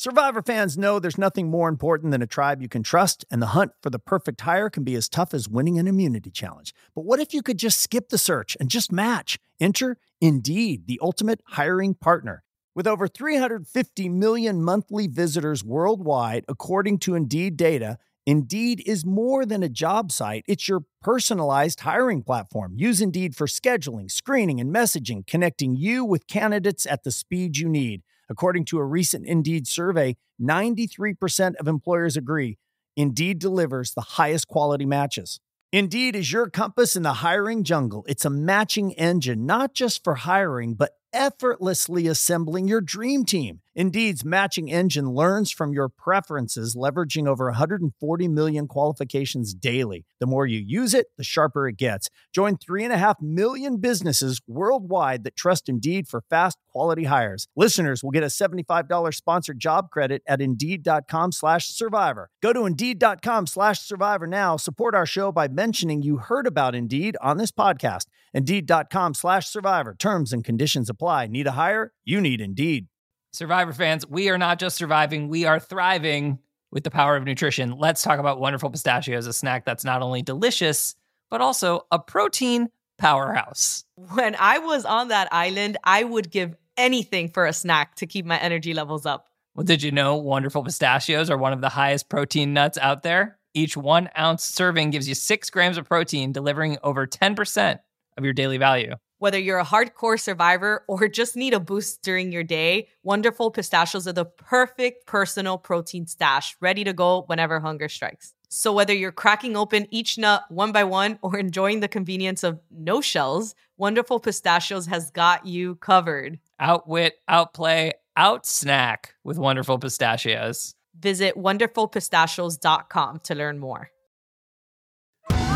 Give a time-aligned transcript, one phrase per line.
[0.00, 3.48] Survivor fans know there's nothing more important than a tribe you can trust, and the
[3.48, 6.72] hunt for the perfect hire can be as tough as winning an immunity challenge.
[6.94, 9.38] But what if you could just skip the search and just match?
[9.60, 12.42] Enter Indeed, the ultimate hiring partner.
[12.74, 19.62] With over 350 million monthly visitors worldwide, according to Indeed data, Indeed is more than
[19.62, 22.72] a job site, it's your personalized hiring platform.
[22.74, 27.68] Use Indeed for scheduling, screening, and messaging, connecting you with candidates at the speed you
[27.68, 28.00] need.
[28.30, 32.58] According to a recent Indeed survey, 93% of employers agree
[32.96, 35.40] Indeed delivers the highest quality matches.
[35.72, 38.04] Indeed is your compass in the hiring jungle.
[38.08, 43.60] It's a matching engine, not just for hiring, but effortlessly assembling your dream team.
[43.74, 50.04] Indeed's matching engine learns from your preferences, leveraging over 140 million qualifications daily.
[50.18, 52.10] The more you use it, the sharper it gets.
[52.34, 57.46] Join 3.5 million businesses worldwide that trust Indeed for fast, quality hires.
[57.54, 62.28] Listeners will get a $75 sponsored job credit at Indeed.com slash survivor.
[62.42, 64.56] Go to Indeed.com slash survivor now.
[64.56, 68.06] Support our show by mentioning you heard about Indeed on this podcast.
[68.34, 69.94] Indeed.com slash survivor.
[69.96, 71.28] Terms and conditions apply.
[71.28, 71.92] Need a hire?
[72.04, 72.88] You need Indeed.
[73.32, 76.40] Survivor fans, we are not just surviving, we are thriving
[76.72, 77.78] with the power of nutrition.
[77.78, 80.96] Let's talk about Wonderful Pistachios, a snack that's not only delicious,
[81.30, 83.84] but also a protein powerhouse.
[83.94, 88.26] When I was on that island, I would give anything for a snack to keep
[88.26, 89.28] my energy levels up.
[89.54, 93.38] Well, did you know Wonderful Pistachios are one of the highest protein nuts out there?
[93.54, 97.78] Each one ounce serving gives you six grams of protein, delivering over 10%
[98.16, 98.94] of your daily value.
[99.20, 104.08] Whether you're a hardcore survivor or just need a boost during your day, Wonderful Pistachios
[104.08, 108.32] are the perfect personal protein stash, ready to go whenever hunger strikes.
[108.48, 112.60] So, whether you're cracking open each nut one by one or enjoying the convenience of
[112.70, 116.40] no shells, Wonderful Pistachios has got you covered.
[116.58, 120.74] Outwit, outplay, out snack with Wonderful Pistachios.
[120.98, 123.90] Visit wonderfulpistachios.com to learn more.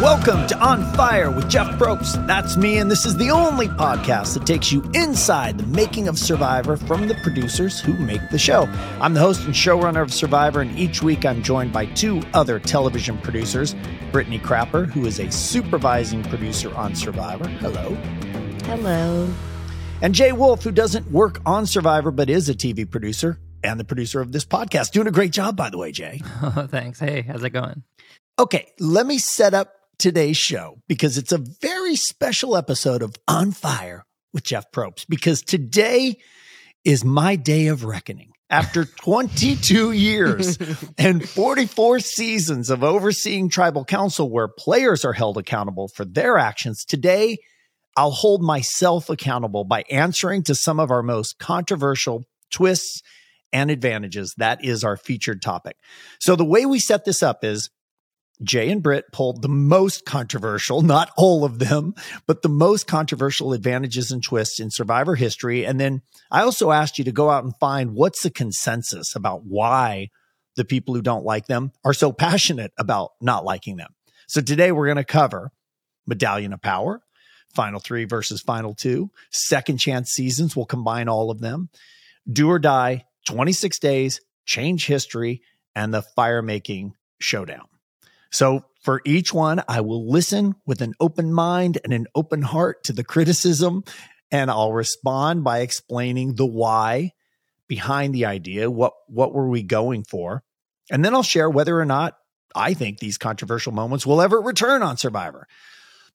[0.01, 2.27] Welcome to On Fire with Jeff Probst.
[2.27, 6.19] That's me, and this is the only podcast that takes you inside the making of
[6.19, 8.63] Survivor from the producers who make the show.
[9.01, 12.59] I'm the host and showrunner of Survivor, and each week I'm joined by two other
[12.59, 13.77] television producers
[14.11, 17.47] Brittany Crapper, who is a supervising producer on Survivor.
[17.47, 17.95] Hello.
[18.65, 19.33] Hello.
[20.03, 23.85] And Jay Wolf, who doesn't work on Survivor but is a TV producer and the
[23.85, 24.91] producer of this podcast.
[24.91, 26.21] Doing a great job, by the way, Jay.
[26.43, 26.99] Oh, thanks.
[26.99, 27.85] Hey, how's it going?
[28.41, 29.73] Okay, let me set up
[30.05, 34.05] today's show because it's a very special episode of On Fire
[34.35, 36.19] with Jeff Probst because today
[36.85, 38.33] is my day of reckoning.
[38.51, 40.59] After 22 years
[40.99, 46.85] and 44 seasons of overseeing tribal council where players are held accountable for their actions,
[46.85, 47.39] today
[47.97, 53.01] I'll hold myself accountable by answering to some of our most controversial twists
[53.55, 54.35] and advantages.
[54.37, 55.79] That is our featured topic.
[56.21, 57.71] So the way we set this up is
[58.43, 61.95] Jay and Britt pulled the most controversial, not all of them,
[62.27, 65.65] but the most controversial advantages and twists in survivor history.
[65.65, 69.45] And then I also asked you to go out and find what's the consensus about
[69.45, 70.09] why
[70.57, 73.95] the people who don't like them are so passionate about not liking them.
[74.27, 75.53] So today we're going to cover
[76.07, 77.03] Medallion of Power,
[77.55, 80.57] Final Three versus Final Two, Second Chance seasons.
[80.57, 81.69] We'll combine all of them.
[82.31, 85.43] Do or Die, 26 Days, Change History,
[85.75, 87.67] and the Fire Making Showdown.
[88.35, 92.83] So for each one, I will listen with an open mind and an open heart
[92.85, 93.85] to the criticism,
[94.33, 97.13] and I'll respond by explaining the why
[97.69, 98.69] behind the idea.
[98.69, 100.43] What what were we going for?
[100.91, 102.17] And then I'll share whether or not
[102.57, 105.47] I think these controversial moments will ever return on Survivor.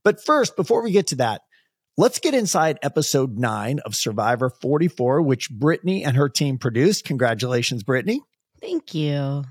[0.04, 1.44] But first, before we get to that,
[1.96, 7.06] let's get inside episode nine of Survivor 44, which Brittany and her team produced.
[7.06, 8.20] Congratulations, Brittany.
[8.60, 9.46] Thank you.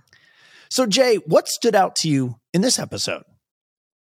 [0.70, 3.22] So, Jay, what stood out to you in this episode?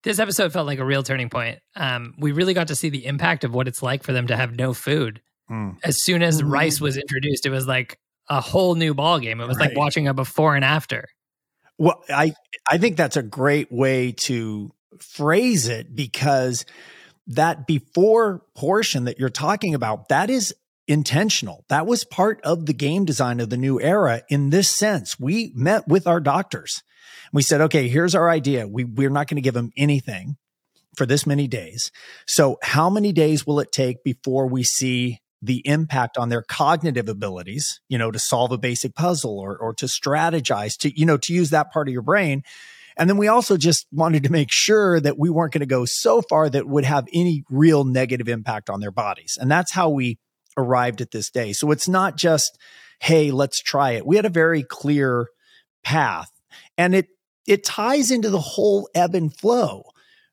[0.02, 1.60] This episode felt like a real turning point.
[1.76, 4.36] Um, we really got to see the impact of what it's like for them to
[4.36, 5.20] have no food.
[5.50, 5.78] Mm.
[5.84, 6.50] As soon as mm.
[6.50, 7.98] rice was introduced, it was like
[8.28, 9.40] a whole new ball game.
[9.40, 9.68] It was right.
[9.68, 11.08] like watching a before and after.
[11.78, 12.34] Well, I
[12.68, 16.64] I think that's a great way to phrase it because
[17.28, 20.54] that before portion that you're talking about that is
[20.88, 21.64] intentional.
[21.68, 25.18] That was part of the game design of the new era in this sense.
[25.18, 26.82] We met with our doctors.
[27.32, 28.68] We said, okay, here's our idea.
[28.68, 30.36] We, we're not going to give them anything
[30.96, 31.90] for this many days.
[32.26, 37.08] So how many days will it take before we see the impact on their cognitive
[37.08, 41.16] abilities, you know, to solve a basic puzzle or, or to strategize, to, you know,
[41.16, 42.42] to use that part of your brain.
[42.96, 45.84] And then we also just wanted to make sure that we weren't going to go
[45.84, 49.38] so far that would have any real negative impact on their bodies.
[49.40, 50.18] And that's how we
[50.56, 51.52] arrived at this day.
[51.52, 52.58] So it's not just,
[53.00, 54.06] hey, let's try it.
[54.06, 55.28] We had a very clear
[55.82, 56.30] path.
[56.78, 57.08] And it
[57.46, 59.84] it ties into the whole ebb and flow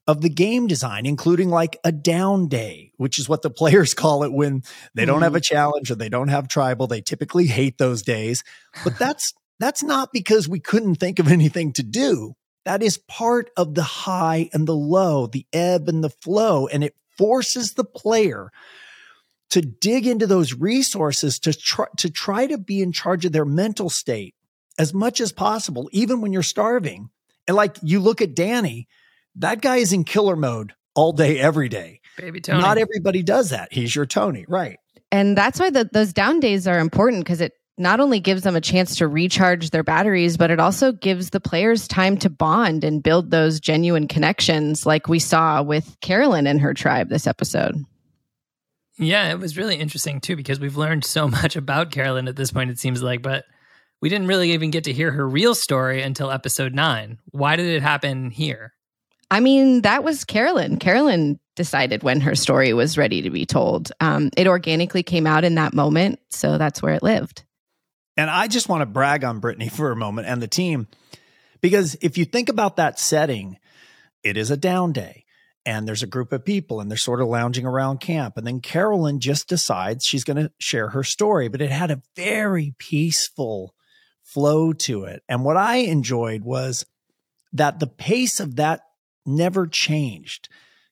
[0.06, 4.24] of the game design, including like a down day, which is what the players call
[4.24, 4.64] it when
[4.94, 5.24] they don't mm-hmm.
[5.24, 6.88] have a challenge or they don't have tribal.
[6.88, 8.44] They typically hate those days.
[8.84, 12.36] But that's that's not because we couldn't think of anything to do.
[12.66, 16.68] That is part of the high and the low, the ebb and the flow.
[16.68, 18.52] And it forces the player
[19.50, 23.46] to dig into those resources to try, to try to be in charge of their
[23.46, 24.36] mental state
[24.78, 27.10] as much as possible, even when you're starving.
[27.48, 28.88] And like you look at Danny,
[29.36, 32.02] that guy is in killer mode all day, every day.
[32.18, 32.62] Baby Tony.
[32.62, 33.74] Not everybody does that.
[33.74, 34.78] He's your Tony, right?
[35.12, 38.56] And that's why the, those down days are important because it not only gives them
[38.56, 42.84] a chance to recharge their batteries, but it also gives the players time to bond
[42.84, 47.84] and build those genuine connections, like we saw with Carolyn and her tribe this episode.
[49.00, 52.52] Yeah, it was really interesting too, because we've learned so much about Carolyn at this
[52.52, 53.46] point, it seems like, but
[54.02, 57.20] we didn't really even get to hear her real story until episode nine.
[57.32, 58.74] Why did it happen here?
[59.32, 60.78] I mean, that was Carolyn.
[60.78, 63.92] Carolyn decided when her story was ready to be told.
[64.00, 67.44] Um, it organically came out in that moment, so that's where it lived.
[68.18, 70.88] And I just want to brag on Brittany for a moment and the team,
[71.62, 73.58] because if you think about that setting,
[74.24, 75.26] it is a down day
[75.66, 78.38] and there's a group of people and they're sort of lounging around camp.
[78.38, 82.02] And then Carolyn just decides she's going to share her story, but it had a
[82.16, 83.74] very peaceful
[84.24, 85.24] flow to it.
[85.28, 86.86] And what I enjoyed was
[87.54, 88.82] that the pace of that
[89.26, 90.50] never changed.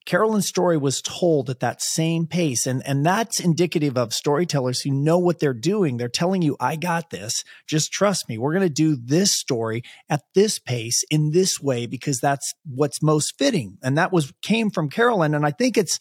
[0.07, 2.65] Carolyn's story was told at that same pace.
[2.65, 5.97] And, and that's indicative of storytellers who know what they're doing.
[5.97, 7.43] They're telling you, I got this.
[7.67, 8.37] Just trust me.
[8.37, 13.03] We're going to do this story at this pace in this way because that's what's
[13.03, 13.77] most fitting.
[13.83, 15.35] And that was came from Carolyn.
[15.35, 15.99] And I think it's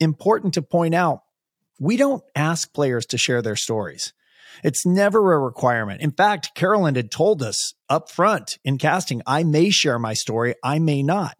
[0.00, 1.20] important to point out
[1.78, 4.14] we don't ask players to share their stories.
[4.64, 6.00] It's never a requirement.
[6.00, 10.54] In fact, Carolyn had told us up front in casting, I may share my story,
[10.64, 11.36] I may not.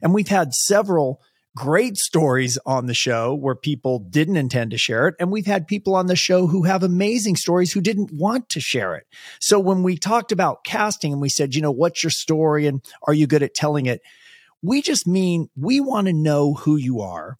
[0.00, 1.22] And we've had several
[1.56, 5.14] great stories on the show where people didn't intend to share it.
[5.20, 8.60] And we've had people on the show who have amazing stories who didn't want to
[8.60, 9.06] share it.
[9.38, 12.80] So when we talked about casting and we said, you know, what's your story and
[13.06, 14.00] are you good at telling it?
[14.62, 17.38] We just mean we want to know who you are.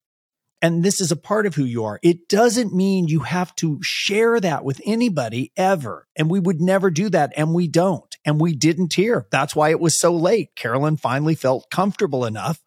[0.60, 1.98] And this is a part of who you are.
[2.04, 6.06] It doesn't mean you have to share that with anybody ever.
[6.14, 7.32] And we would never do that.
[7.36, 8.16] And we don't.
[8.24, 9.26] And we didn't here.
[9.32, 10.54] That's why it was so late.
[10.54, 12.62] Carolyn finally felt comfortable enough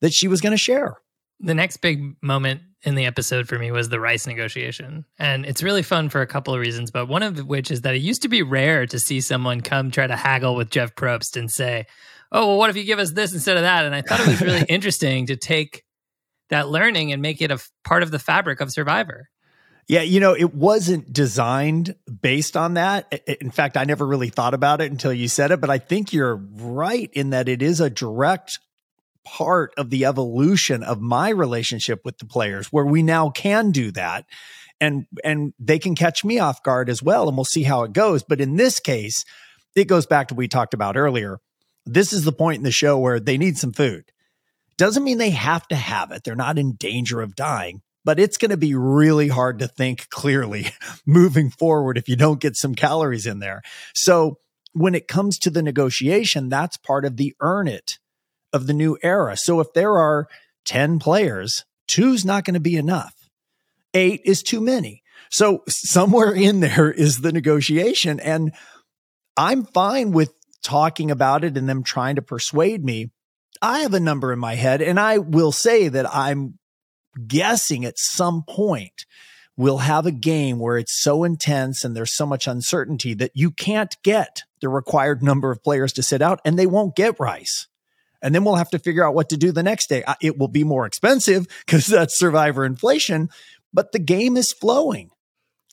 [0.00, 0.96] that she was going to share.
[1.40, 5.04] The next big moment in the episode for me was the rice negotiation.
[5.18, 7.94] And it's really fun for a couple of reasons, but one of which is that
[7.94, 11.36] it used to be rare to see someone come try to haggle with Jeff Probst
[11.36, 11.86] and say,
[12.32, 13.84] Oh, well, what if you give us this instead of that?
[13.84, 15.82] And I thought it was really interesting to take
[16.50, 19.28] that learning and make it a f- part of the fabric of Survivor.
[19.88, 23.12] Yeah, you know, it wasn't designed based on that.
[23.40, 26.12] In fact, I never really thought about it until you said it, but I think
[26.12, 28.60] you're right in that it is a direct
[29.24, 33.90] part of the evolution of my relationship with the players where we now can do
[33.92, 34.26] that.
[34.80, 37.92] And and they can catch me off guard as well and we'll see how it
[37.92, 38.22] goes.
[38.22, 39.24] But in this case
[39.76, 41.38] it goes back to what we talked about earlier.
[41.86, 44.10] This is the point in the show where they need some food.
[44.76, 46.24] Doesn't mean they have to have it.
[46.24, 50.08] They're not in danger of dying but it's going to be really hard to think
[50.08, 50.68] clearly
[51.06, 53.62] moving forward if you don't get some calories in there.
[53.94, 54.38] So
[54.72, 57.98] when it comes to the negotiation that's part of the earn it
[58.52, 59.36] of the new era.
[59.36, 60.28] So if there are
[60.64, 63.14] 10 players, two's not going to be enough.
[63.94, 65.02] Eight is too many.
[65.30, 68.20] So somewhere in there is the negotiation.
[68.20, 68.52] And
[69.36, 73.10] I'm fine with talking about it and them trying to persuade me.
[73.62, 76.58] I have a number in my head, and I will say that I'm
[77.26, 79.04] guessing at some point
[79.56, 83.50] we'll have a game where it's so intense and there's so much uncertainty that you
[83.50, 87.66] can't get the required number of players to sit out and they won't get rice
[88.22, 90.04] and then we'll have to figure out what to do the next day.
[90.20, 93.28] It will be more expensive because that's survivor inflation,
[93.72, 95.10] but the game is flowing.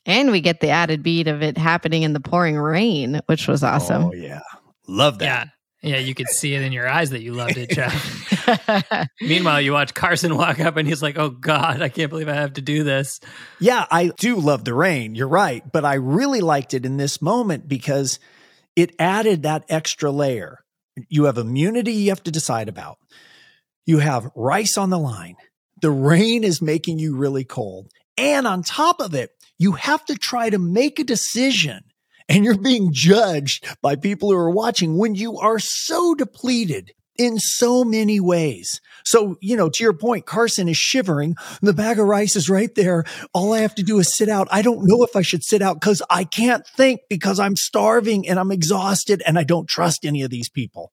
[0.05, 3.61] And we get the added beat of it happening in the pouring rain, which was
[3.61, 4.05] awesome.
[4.05, 4.39] Oh, yeah.
[4.87, 5.25] Love that.
[5.25, 5.51] Yeah.
[5.83, 9.07] Yeah, you could see it in your eyes that you loved it, Jeff.
[9.21, 12.33] Meanwhile, you watch Carson walk up and he's like, oh God, I can't believe I
[12.33, 13.19] have to do this.
[13.59, 15.13] Yeah, I do love the rain.
[15.13, 15.63] You're right.
[15.71, 18.19] But I really liked it in this moment because
[18.75, 20.59] it added that extra layer.
[21.09, 22.97] You have immunity you have to decide about.
[23.85, 25.35] You have rice on the line.
[25.81, 27.91] The rain is making you really cold.
[28.17, 31.81] And on top of it, you have to try to make a decision
[32.29, 37.39] and you're being judged by people who are watching when you are so depleted in
[37.39, 38.81] so many ways.
[39.07, 41.37] So, you know, to your point, Carson is shivering.
[41.61, 43.05] The bag of rice is right there.
[43.33, 44.49] All I have to do is sit out.
[44.51, 48.27] I don't know if I should sit out because I can't think because I'm starving
[48.27, 50.91] and I'm exhausted and I don't trust any of these people.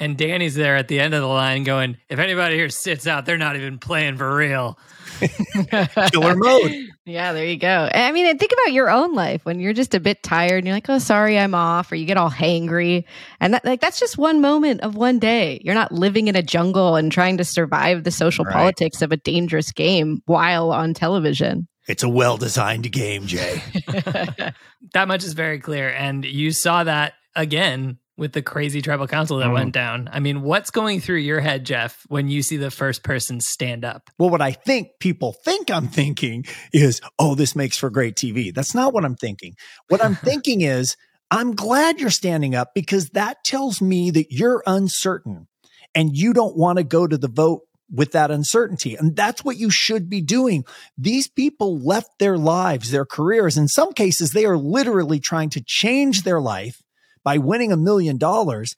[0.00, 3.26] And Danny's there at the end of the line going, if anybody here sits out,
[3.26, 4.78] they're not even playing for real.
[6.10, 6.72] Killer mode.
[7.04, 7.90] Yeah, there you go.
[7.92, 10.74] I mean, think about your own life when you're just a bit tired and you're
[10.74, 13.04] like, "Oh, sorry, I'm off," or you get all hangry,
[13.40, 15.60] and that like that's just one moment of one day.
[15.62, 18.54] You're not living in a jungle and trying to survive the social right.
[18.54, 21.68] politics of a dangerous game while on television.
[21.86, 23.60] It's a well-designed game, Jay.
[24.94, 29.38] that much is very clear, and you saw that again with the crazy tribal council
[29.38, 29.54] that mm.
[29.54, 30.08] went down.
[30.12, 33.82] I mean, what's going through your head, Jeff, when you see the first person stand
[33.82, 34.10] up?
[34.18, 38.54] Well, what I think people think I'm thinking is, oh, this makes for great TV.
[38.54, 39.56] That's not what I'm thinking.
[39.88, 40.98] What I'm thinking is,
[41.30, 45.48] I'm glad you're standing up because that tells me that you're uncertain
[45.94, 48.96] and you don't want to go to the vote with that uncertainty.
[48.96, 50.64] And that's what you should be doing.
[50.98, 53.56] These people left their lives, their careers.
[53.56, 56.82] In some cases, they are literally trying to change their life
[57.24, 58.74] by winning a million dollars,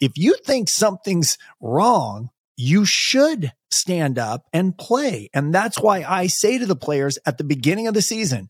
[0.00, 5.28] if you think something's wrong, you should stand up and play.
[5.34, 8.48] And that's why I say to the players at the beginning of the season,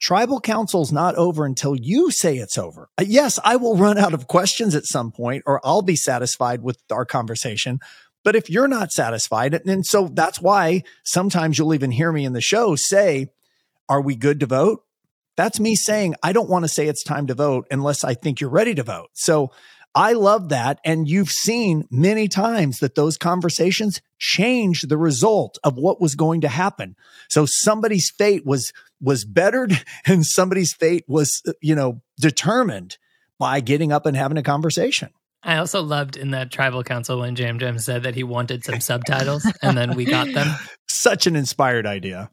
[0.00, 2.88] tribal council's not over until you say it's over.
[2.98, 6.62] Uh, yes, I will run out of questions at some point or I'll be satisfied
[6.62, 7.78] with our conversation.
[8.24, 12.32] But if you're not satisfied, and so that's why sometimes you'll even hear me in
[12.32, 13.28] the show say,
[13.88, 14.84] are we good to vote?
[15.38, 18.40] That's me saying, I don't want to say it's time to vote unless I think
[18.40, 19.10] you're ready to vote.
[19.12, 19.52] So
[19.94, 20.80] I love that.
[20.84, 26.40] And you've seen many times that those conversations change the result of what was going
[26.40, 26.96] to happen.
[27.28, 32.98] So somebody's fate was, was bettered and somebody's fate was, uh, you know, determined
[33.38, 35.10] by getting up and having a conversation.
[35.44, 38.80] I also loved in that tribal council when Jam Jam said that he wanted some
[38.80, 40.48] subtitles and then we got them.
[40.88, 42.28] Such an inspired idea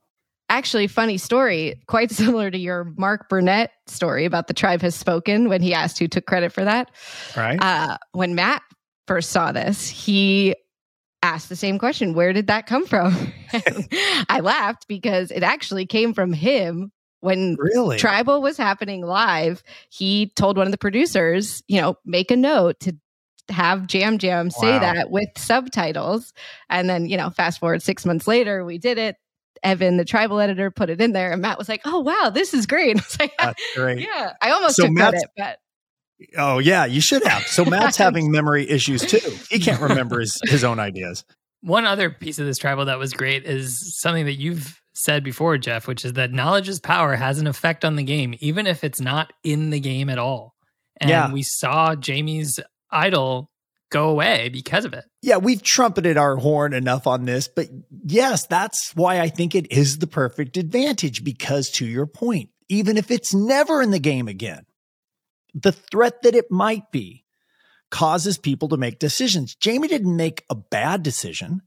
[0.49, 5.49] actually funny story quite similar to your mark burnett story about the tribe has spoken
[5.49, 6.91] when he asked who took credit for that
[7.35, 8.61] right uh, when matt
[9.07, 10.55] first saw this he
[11.21, 13.15] asked the same question where did that come from
[14.29, 17.97] i laughed because it actually came from him when really?
[17.97, 22.79] tribal was happening live he told one of the producers you know make a note
[22.79, 22.95] to
[23.49, 24.79] have Jam Jam say wow.
[24.79, 26.33] that with subtitles.
[26.69, 29.17] And then, you know, fast forward six months later, we did it.
[29.63, 32.53] Evan, the tribal editor, put it in there, and Matt was like, "Oh wow, this
[32.53, 33.99] is great." I was like, That's great.
[33.99, 35.59] Yeah, I almost so took Matt's, credit,
[36.19, 37.43] but oh yeah, you should have.
[37.43, 39.19] So Matt's having memory issues too.
[39.49, 41.23] He can't remember his his own ideas.
[41.61, 45.57] One other piece of this tribal that was great is something that you've said before,
[45.57, 48.83] Jeff, which is that knowledge is power has an effect on the game, even if
[48.83, 50.53] it's not in the game at all.
[50.97, 51.31] And yeah.
[51.31, 52.59] we saw Jaime's
[52.91, 53.49] idol
[53.89, 55.05] go away because of it.
[55.21, 57.67] Yeah, we've trumpeted our horn enough on this, but
[58.05, 62.97] yes, that's why I think it is the perfect advantage because to your point, even
[62.97, 64.65] if it's never in the game again,
[65.53, 67.23] the threat that it might be
[67.91, 69.55] causes people to make decisions.
[69.63, 71.61] Jaime didn't make a bad decision.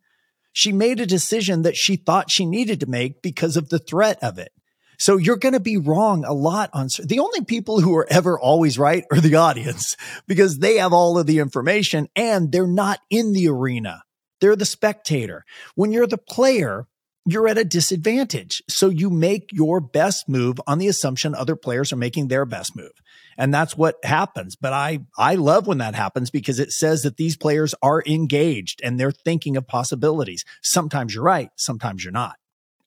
[0.53, 4.19] She made a decision that she thought she needed to make because of the threat
[4.23, 4.53] of it.
[4.99, 8.39] So you're going to be wrong a lot on the only people who are ever
[8.39, 13.01] always right are the audience because they have all of the information and they're not
[13.09, 14.03] in the arena.
[14.41, 15.45] They're the spectator.
[15.75, 16.87] When you're the player,
[17.25, 18.63] you're at a disadvantage.
[18.69, 22.75] So you make your best move on the assumption other players are making their best
[22.75, 22.93] move.
[23.37, 24.57] And that's what happens.
[24.57, 28.81] But I, I love when that happens because it says that these players are engaged
[28.83, 30.45] and they're thinking of possibilities.
[30.63, 31.51] Sometimes you're right.
[31.57, 32.37] Sometimes you're not.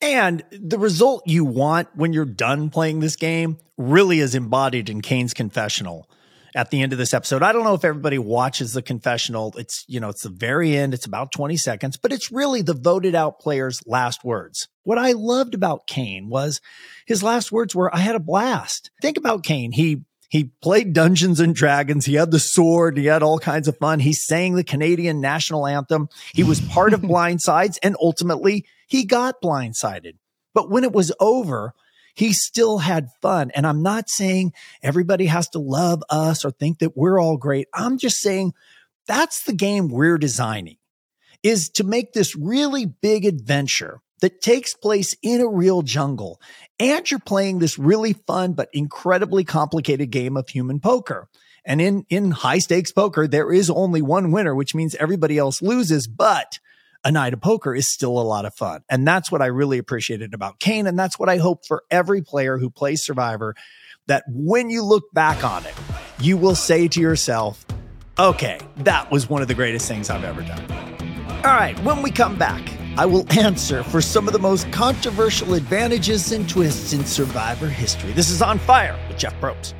[0.01, 5.01] And the result you want when you're done playing this game really is embodied in
[5.01, 6.09] Kane's confessional
[6.55, 7.43] at the end of this episode.
[7.43, 9.53] I don't know if everybody watches the confessional.
[9.57, 10.93] It's, you know, it's the very end.
[10.93, 14.67] It's about 20 seconds, but it's really the voted out player's last words.
[14.83, 16.59] What I loved about Kane was
[17.05, 18.91] his last words were, I had a blast.
[19.01, 19.71] Think about Kane.
[19.71, 22.05] He he played Dungeons and Dragons.
[22.05, 22.97] He had the sword.
[22.97, 23.99] He had all kinds of fun.
[23.99, 26.07] He sang the Canadian national anthem.
[26.33, 30.17] He was part of Blindsides and ultimately he got blindsided.
[30.53, 31.73] But when it was over,
[32.13, 33.49] he still had fun.
[33.55, 34.51] And I'm not saying
[34.83, 37.69] everybody has to love us or think that we're all great.
[37.73, 38.53] I'm just saying
[39.07, 40.75] that's the game we're designing
[41.41, 46.41] is to make this really big adventure that takes place in a real jungle.
[46.77, 51.29] And you're playing this really fun, but incredibly complicated game of human poker.
[51.63, 55.61] And in, in high stakes poker, there is only one winner, which means everybody else
[55.61, 56.59] loses, but
[57.03, 58.83] a night of poker is still a lot of fun.
[58.89, 60.87] And that's what I really appreciated about Kane.
[60.87, 63.55] And that's what I hope for every player who plays Survivor
[64.07, 65.73] that when you look back on it,
[66.19, 67.65] you will say to yourself,
[68.19, 70.61] Okay, that was one of the greatest things I've ever done.
[71.43, 72.61] All right, when we come back,
[72.97, 78.11] I will answer for some of the most controversial advantages and twists in Survivor history.
[78.11, 79.73] This is On Fire with Jeff Probst.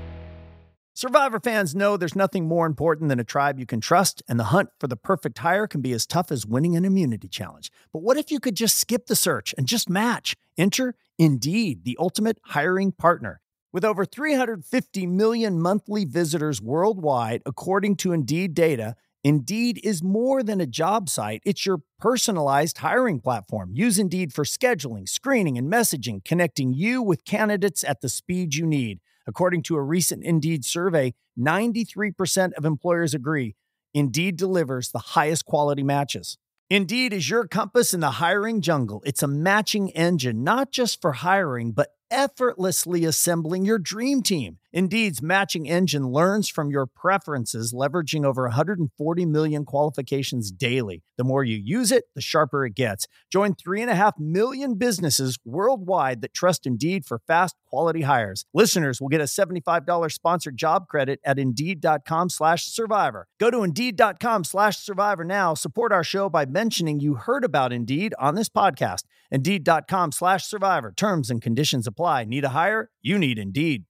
[1.02, 4.54] Survivor fans know there's nothing more important than a tribe you can trust, and the
[4.54, 7.72] hunt for the perfect hire can be as tough as winning an immunity challenge.
[7.92, 10.36] But what if you could just skip the search and just match?
[10.60, 13.42] Enter Indeed, the ultimate hiring partner.
[13.74, 20.62] With over 350 million monthly visitors worldwide, according to Indeed data, Indeed is more than
[20.62, 23.72] a job site, it's your personalized hiring platform.
[23.74, 28.68] Use Indeed for scheduling, screening, and messaging, connecting you with candidates at the speed you
[28.68, 29.00] need.
[29.28, 33.56] According to a recent Indeed survey, 93% of employers agree
[33.94, 36.38] Indeed delivers the highest quality matches.
[36.70, 39.02] Indeed is your compass in the hiring jungle.
[39.06, 44.60] It's a matching engine, not just for hiring, but effortlessly assembling your dream team.
[44.74, 51.04] Indeed's matching engine learns from your preferences, leveraging over 140 million qualifications daily.
[51.18, 53.06] The more you use it, the sharper it gets.
[53.30, 58.46] Join 3.5 million businesses worldwide that trust Indeed for fast, quality hires.
[58.54, 63.28] Listeners will get a $75 sponsored job credit at Indeed.com slash survivor.
[63.42, 65.54] Go to Indeed.com slash survivor now.
[65.54, 69.04] Support our show by mentioning you heard about Indeed on this podcast.
[69.32, 70.94] Indeed.com slash survivor.
[70.96, 72.24] Terms and conditions apply.
[72.24, 72.90] Need a hire?
[73.02, 73.84] You need Indeed.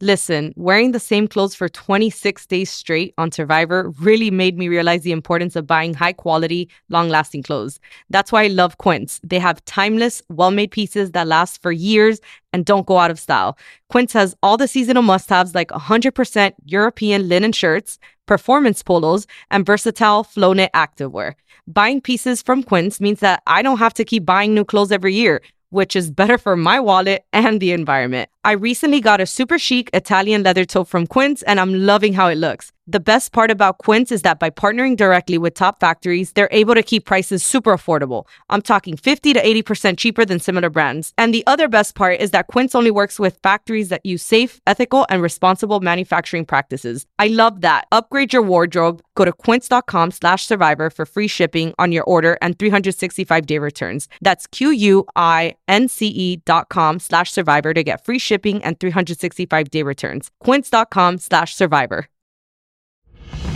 [0.00, 5.02] Listen, wearing the same clothes for 26 days straight on Survivor really made me realize
[5.02, 7.78] the importance of buying high quality, long lasting clothes.
[8.10, 9.20] That's why I love Quince.
[9.22, 12.20] They have timeless, well made pieces that last for years
[12.52, 13.56] and don't go out of style.
[13.90, 19.66] Quince has all the seasonal must haves like 100% European linen shirts, performance polos, and
[19.66, 21.34] versatile flow knit activewear.
[21.68, 25.14] Buying pieces from Quince means that I don't have to keep buying new clothes every
[25.14, 28.28] year which is better for my wallet and the environment.
[28.44, 32.26] I recently got a super chic Italian leather tote from Quince and I'm loving how
[32.26, 32.72] it looks.
[32.88, 36.74] The best part about Quince is that by partnering directly with top factories, they're able
[36.74, 38.26] to keep prices super affordable.
[38.50, 41.12] I'm talking 50 to 80% cheaper than similar brands.
[41.16, 44.60] And the other best part is that Quince only works with factories that use safe,
[44.66, 47.06] ethical, and responsible manufacturing practices.
[47.20, 47.86] I love that.
[47.92, 49.00] Upgrade your wardrobe.
[49.14, 54.08] Go to quince.com slash survivor for free shipping on your order and 365 day returns.
[54.20, 58.31] That's Q-U-I-N-C-E dot com slash survivor to get free shipping
[58.64, 60.30] and 365 day returns.
[60.40, 62.08] Quince.com slash survivor.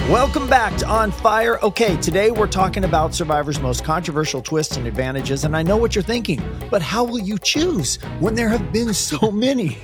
[0.08, 1.58] Welcome back to On Fire.
[1.64, 5.96] Okay, today we're talking about Survivor's most controversial twists and advantages, and I know what
[5.96, 9.78] you're thinking, but how will you choose when there have been so many?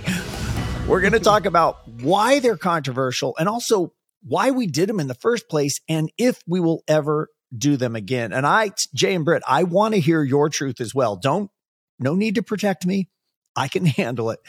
[0.86, 5.08] We're going to talk about why they're controversial and also why we did them in
[5.08, 7.26] the first place and if we will ever
[7.58, 8.32] do them again.
[8.32, 11.16] And I, Jay and Britt, I want to hear your truth as well.
[11.16, 11.50] Don't,
[11.98, 13.08] no need to protect me.
[13.56, 14.40] I can handle it.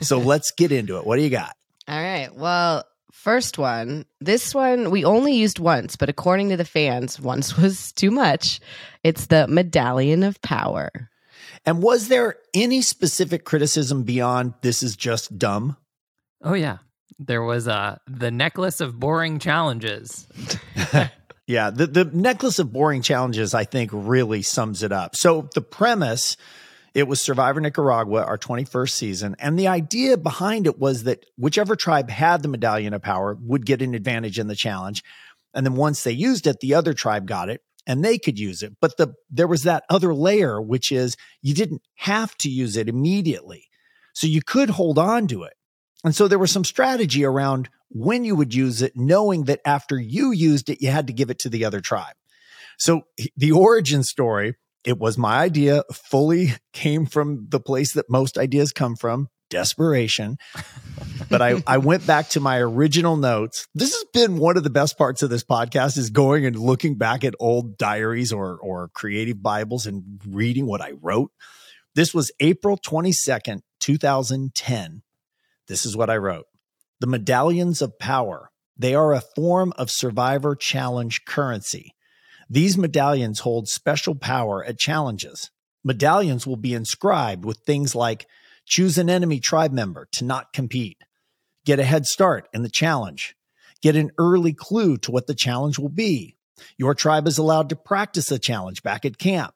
[0.00, 1.06] So let's get into it.
[1.06, 1.54] What do you got?
[1.86, 2.34] All right.
[2.34, 2.84] Well,
[3.18, 7.90] First one, this one we only used once, but according to the fans, once was
[7.90, 8.60] too much.
[9.02, 10.90] It's the Medallion of Power.
[11.66, 15.76] And was there any specific criticism beyond this is just dumb?
[16.42, 16.78] Oh yeah.
[17.18, 20.28] There was uh the necklace of boring challenges.
[21.46, 25.16] yeah, the the necklace of boring challenges I think really sums it up.
[25.16, 26.36] So the premise
[26.98, 29.36] it was Survivor Nicaragua, our 21st season.
[29.38, 33.64] And the idea behind it was that whichever tribe had the medallion of power would
[33.64, 35.04] get an advantage in the challenge.
[35.54, 38.64] And then once they used it, the other tribe got it and they could use
[38.64, 38.72] it.
[38.80, 42.88] But the there was that other layer, which is you didn't have to use it
[42.88, 43.68] immediately.
[44.12, 45.52] So you could hold on to it.
[46.02, 50.00] And so there was some strategy around when you would use it, knowing that after
[50.00, 52.16] you used it, you had to give it to the other tribe.
[52.76, 53.02] So
[53.36, 58.72] the origin story it was my idea, fully came from the place that most ideas
[58.72, 60.36] come from desperation.
[61.30, 63.66] but I, I went back to my original notes.
[63.74, 66.96] This has been one of the best parts of this podcast is going and looking
[66.96, 71.32] back at old diaries or, or creative Bibles and reading what I wrote.
[71.94, 75.02] This was April 22nd, 2010.
[75.66, 76.46] This is what I wrote.
[77.00, 78.50] The medallions of power.
[78.76, 81.94] They are a form of survivor challenge currency.
[82.50, 85.50] These medallions hold special power at challenges.
[85.84, 88.26] Medallions will be inscribed with things like
[88.64, 90.98] choose an enemy tribe member to not compete,
[91.64, 93.36] get a head start in the challenge,
[93.82, 96.36] get an early clue to what the challenge will be.
[96.76, 99.54] Your tribe is allowed to practice the challenge back at camp.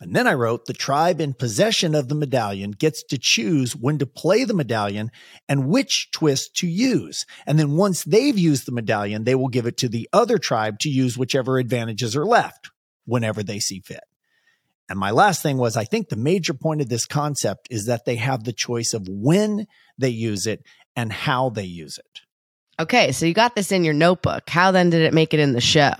[0.00, 3.98] And then I wrote the tribe in possession of the medallion gets to choose when
[3.98, 5.10] to play the medallion
[5.48, 7.24] and which twist to use.
[7.46, 10.78] And then once they've used the medallion, they will give it to the other tribe
[10.80, 12.70] to use whichever advantages are left
[13.06, 14.04] whenever they see fit.
[14.88, 18.04] And my last thing was I think the major point of this concept is that
[18.04, 19.66] they have the choice of when
[19.98, 20.62] they use it
[20.94, 22.20] and how they use it.
[22.78, 24.48] Okay, so you got this in your notebook.
[24.50, 25.94] How then did it make it in the show?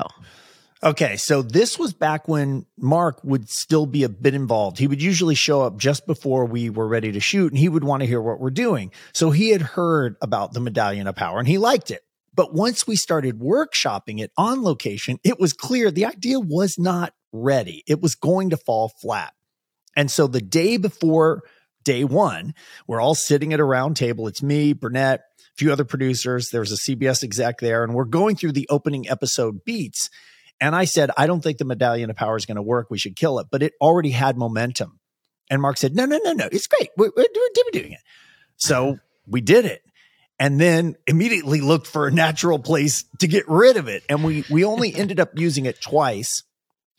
[0.82, 4.78] Okay, so this was back when Mark would still be a bit involved.
[4.78, 7.84] He would usually show up just before we were ready to shoot and he would
[7.84, 8.92] want to hear what we're doing.
[9.14, 12.02] So he had heard about the Medallion of Power and he liked it.
[12.34, 17.14] But once we started workshopping it on location, it was clear the idea was not
[17.32, 17.82] ready.
[17.86, 19.32] It was going to fall flat.
[19.96, 21.42] And so the day before
[21.84, 22.52] day one,
[22.86, 24.26] we're all sitting at a round table.
[24.26, 26.50] It's me, Burnett, a few other producers.
[26.50, 30.10] There's a CBS exec there, and we're going through the opening episode beats.
[30.60, 32.88] And I said, I don't think the medallion of power is going to work.
[32.90, 33.48] We should kill it.
[33.50, 34.98] But it already had momentum.
[35.50, 36.48] And Mark said, No, no, no, no.
[36.50, 36.90] It's great.
[36.96, 38.00] We're, we're, we're doing it.
[38.56, 39.82] So we did it.
[40.38, 44.02] And then immediately looked for a natural place to get rid of it.
[44.08, 46.42] And we we only ended up using it twice.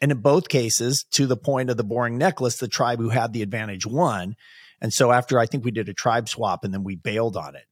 [0.02, 3.34] And in both cases, to the point of the boring necklace, the tribe who had
[3.34, 4.36] the advantage won.
[4.80, 7.56] And so after I think we did a tribe swap and then we bailed on
[7.56, 7.66] it.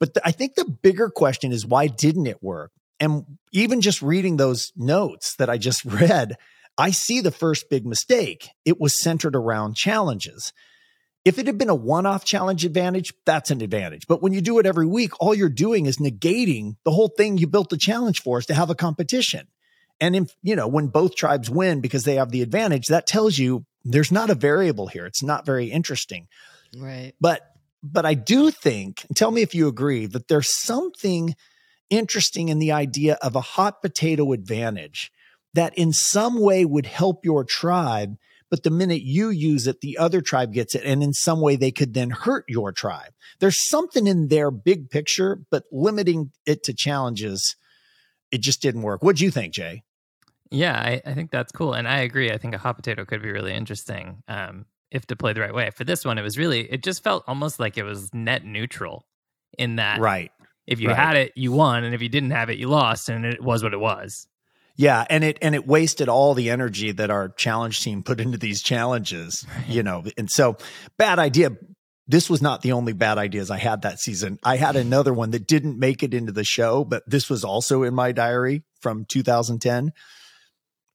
[0.00, 2.72] But the, I think the bigger question is why didn't it work?
[3.00, 6.36] And even just reading those notes that I just read,
[6.78, 8.48] I see the first big mistake.
[8.64, 10.52] It was centered around challenges.
[11.24, 14.06] If it had been a one off challenge advantage, that's an advantage.
[14.06, 17.36] But when you do it every week, all you're doing is negating the whole thing
[17.36, 19.46] you built the challenge for is to have a competition.
[20.00, 23.36] And if, you know, when both tribes win because they have the advantage, that tells
[23.36, 25.04] you there's not a variable here.
[25.04, 26.28] It's not very interesting.
[26.76, 27.12] Right.
[27.20, 27.42] But
[27.82, 31.34] but I do think, tell me if you agree, that there's something
[31.90, 35.12] interesting in the idea of a hot potato advantage
[35.54, 38.16] that in some way would help your tribe,
[38.50, 40.84] but the minute you use it, the other tribe gets it.
[40.84, 43.12] And in some way, they could then hurt your tribe.
[43.40, 47.56] There's something in their big picture, but limiting it to challenges,
[48.30, 49.02] it just didn't work.
[49.02, 49.82] What do you think, Jay?
[50.50, 51.74] Yeah, I, I, think that's cool.
[51.74, 52.32] And I agree.
[52.32, 55.70] I think a hot potato could be really interesting um, if deployed the right way.
[55.70, 59.06] For this one, it was really, it just felt almost like it was net neutral
[59.56, 60.00] in that.
[60.00, 60.32] Right.
[60.70, 60.96] If you right.
[60.96, 61.84] had it, you won.
[61.84, 63.08] And if you didn't have it, you lost.
[63.08, 64.26] And it was what it was.
[64.76, 68.38] Yeah, and it and it wasted all the energy that our challenge team put into
[68.38, 70.04] these challenges, you know.
[70.16, 70.56] And so
[70.96, 71.50] bad idea.
[72.06, 74.38] This was not the only bad ideas I had that season.
[74.42, 77.82] I had another one that didn't make it into the show, but this was also
[77.82, 79.92] in my diary from 2010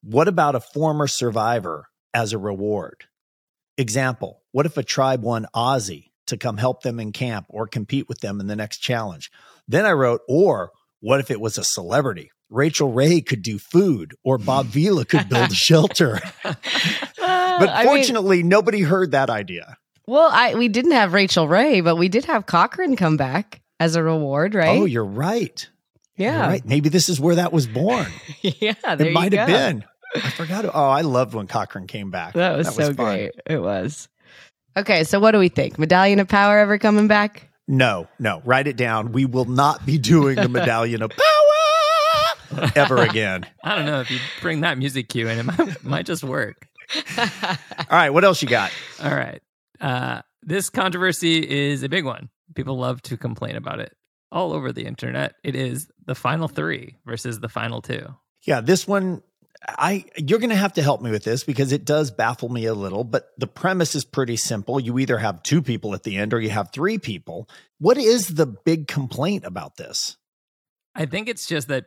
[0.06, 3.06] what about a former survivor as a reward?
[3.76, 8.08] Example, what if a tribe won Ozzy to come help them in camp or compete
[8.08, 9.32] with them in the next challenge?
[9.68, 12.30] Then I wrote, or what if it was a celebrity?
[12.48, 14.72] Rachael Ray could do food, or Bob hmm.
[14.72, 16.20] Vila could build a shelter.
[17.18, 19.78] Uh, but fortunately, I mean, nobody heard that idea.
[20.06, 23.96] Well, I we didn't have Rachael Ray, but we did have Cochran come back as
[23.96, 24.78] a reward, right?
[24.78, 25.68] Oh, you're right.
[26.16, 26.38] Yeah.
[26.38, 26.64] You're right.
[26.64, 28.06] Maybe this is where that was born.
[28.42, 29.84] yeah, it might have been.
[30.14, 30.66] I forgot.
[30.66, 32.34] Oh, I loved when Cochran came back.
[32.34, 33.16] That was, that was so fun.
[33.16, 33.32] great.
[33.46, 34.08] It was.
[34.76, 35.78] Okay, so what do we think?
[35.78, 37.48] Medallion of Power ever coming back?
[37.68, 38.42] No, no.
[38.44, 39.12] Write it down.
[39.12, 43.46] We will not be doing the Medallion of Power ever again.
[43.64, 46.68] I don't know if you bring that music cue in, it might, might just work.
[47.18, 47.24] All
[47.90, 48.70] right, what else you got?
[49.02, 49.42] All right.
[49.80, 52.28] Uh, this controversy is a big one.
[52.54, 53.92] People love to complain about it
[54.30, 55.34] all over the internet.
[55.42, 58.06] It is the final three versus the final two.
[58.46, 59.22] Yeah, this one
[59.62, 62.66] I you're going to have to help me with this because it does baffle me
[62.66, 64.80] a little, but the premise is pretty simple.
[64.80, 67.48] You either have two people at the end or you have three people.
[67.78, 70.16] What is the big complaint about this?
[70.94, 71.86] I think it's just that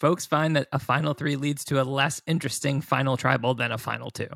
[0.00, 3.78] folks find that a final 3 leads to a less interesting final tribal than a
[3.78, 4.26] final 2.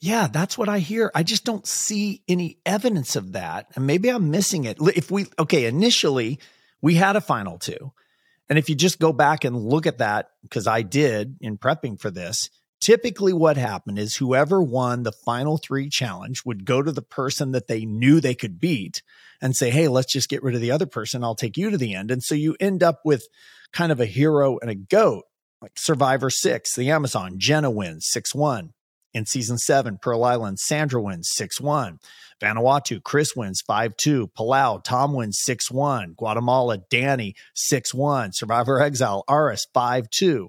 [0.00, 1.10] Yeah, that's what I hear.
[1.14, 3.66] I just don't see any evidence of that.
[3.74, 4.78] And maybe I'm missing it.
[4.80, 6.40] If we okay, initially
[6.80, 7.92] we had a final 2
[8.50, 12.00] and if you just go back and look at that, because I did in prepping
[12.00, 16.90] for this, typically what happened is whoever won the final three challenge would go to
[16.90, 19.02] the person that they knew they could beat
[19.40, 21.22] and say, Hey, let's just get rid of the other person.
[21.22, 22.10] I'll take you to the end.
[22.10, 23.28] And so you end up with
[23.72, 25.24] kind of a hero and a goat,
[25.62, 27.34] like Survivor Six, the Amazon.
[27.38, 28.72] Jenna wins 6 1.
[29.12, 31.98] In season seven, Pearl Island, Sandra wins 6 1.
[32.40, 34.28] Vanuatu, Chris wins 5 2.
[34.38, 36.14] Palau, Tom wins 6 1.
[36.16, 38.32] Guatemala, Danni 6 1.
[38.32, 40.48] Survivor Exile, Aras 5 2.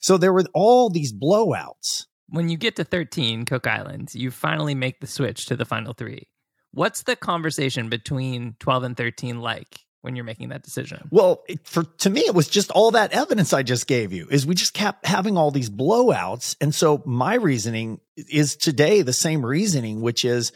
[0.00, 2.06] So there were all these blowouts.
[2.28, 5.92] When you get to 13, Cook Islands, you finally make the switch to the final
[5.92, 6.28] three.
[6.72, 9.80] What's the conversation between 12 and 13 like?
[10.02, 11.08] When you're making that decision?
[11.10, 14.26] Well, it, for to me, it was just all that evidence I just gave you.
[14.30, 19.12] Is we just kept having all these blowouts, and so my reasoning is today the
[19.12, 20.52] same reasoning, which is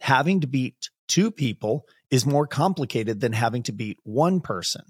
[0.00, 4.82] having to beat two people is more complicated than having to beat one person.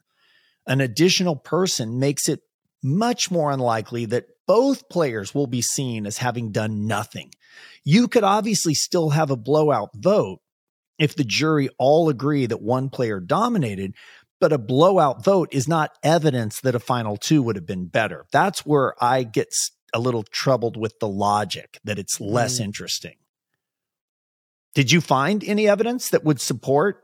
[0.67, 2.41] An additional person makes it
[2.83, 7.31] much more unlikely that both players will be seen as having done nothing.
[7.85, 10.41] You could obviously still have a blowout vote
[11.01, 13.95] if the jury all agree that one player dominated,
[14.39, 18.27] but a blowout vote is not evidence that a final two would have been better.
[18.31, 19.49] That's where I get
[19.95, 22.65] a little troubled with the logic that it's less mm.
[22.65, 23.17] interesting.
[24.75, 27.03] Did you find any evidence that would support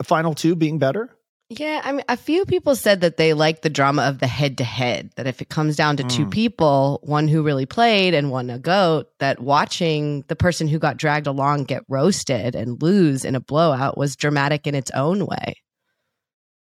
[0.00, 1.14] a final two being better?
[1.50, 4.58] Yeah, I mean, a few people said that they like the drama of the head
[4.58, 5.12] to head.
[5.16, 6.10] That if it comes down to mm.
[6.10, 10.78] two people, one who really played and one a goat, that watching the person who
[10.78, 15.24] got dragged along get roasted and lose in a blowout was dramatic in its own
[15.24, 15.56] way.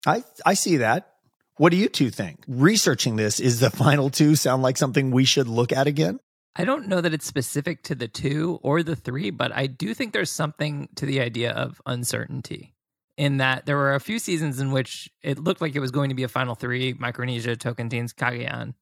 [0.07, 1.11] I I see that.
[1.57, 2.45] What do you two think?
[2.47, 6.21] Researching this, is the final two sound like something we should look at again?
[6.55, 9.95] I don't know that it's specific to the two or the three, but I do
[9.95, 12.76] think there's something to the idea of uncertainty
[13.17, 16.11] in that there were a few seasons in which it looked like it was going
[16.11, 18.75] to be a final three Micronesia, Tocantins, Cagayan,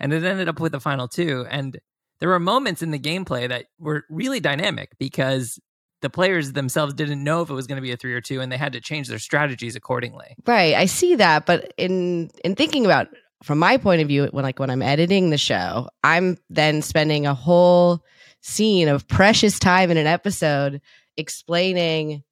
[0.00, 1.46] and it ended up with a final two.
[1.50, 1.78] And
[2.20, 5.60] there were moments in the gameplay that were really dynamic because
[6.04, 8.40] the players themselves didn't know if it was going to be a three or two
[8.42, 12.54] and they had to change their strategies accordingly right i see that but in in
[12.54, 13.08] thinking about
[13.42, 17.26] from my point of view when like when i'm editing the show i'm then spending
[17.26, 18.04] a whole
[18.42, 20.82] scene of precious time in an episode
[21.16, 22.22] explaining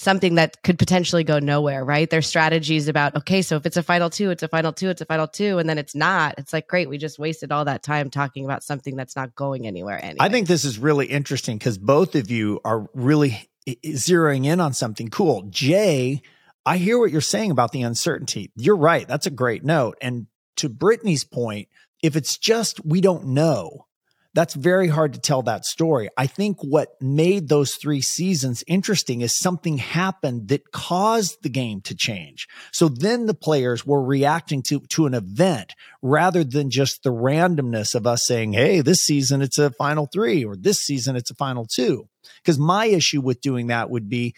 [0.00, 2.08] something that could potentially go nowhere, right?
[2.08, 5.02] Their strategies about, okay, so if it's a final two, it's a final two, it's
[5.02, 6.36] a final two, and then it's not.
[6.38, 9.66] It's like, great, we just wasted all that time talking about something that's not going
[9.66, 10.16] anywhere anyway.
[10.20, 14.72] I think this is really interesting because both of you are really zeroing in on
[14.72, 15.42] something cool.
[15.50, 16.22] Jay,
[16.64, 18.52] I hear what you're saying about the uncertainty.
[18.56, 19.06] You're right.
[19.06, 19.98] That's a great note.
[20.00, 21.68] And to Brittany's point,
[22.02, 23.84] if it's just we don't know,
[24.32, 26.08] that's very hard to tell that story.
[26.16, 31.80] I think what made those three seasons interesting is something happened that caused the game
[31.82, 32.46] to change.
[32.72, 37.94] So then the players were reacting to, to an event rather than just the randomness
[37.94, 41.34] of us saying, Hey, this season it's a final three or this season it's a
[41.34, 42.08] final two.
[42.42, 44.34] Because my issue with doing that would be,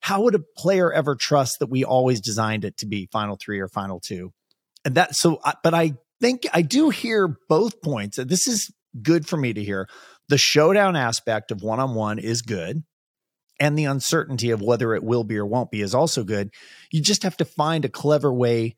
[0.00, 3.60] how would a player ever trust that we always designed it to be final three
[3.60, 4.32] or final two?
[4.84, 8.16] And that, so, but I think I do hear both points.
[8.16, 8.70] This is
[9.02, 9.88] good for me to hear.
[10.28, 12.82] The showdown aspect of one on one is good.
[13.58, 16.50] And the uncertainty of whether it will be or won't be is also good.
[16.90, 18.74] You just have to find a clever way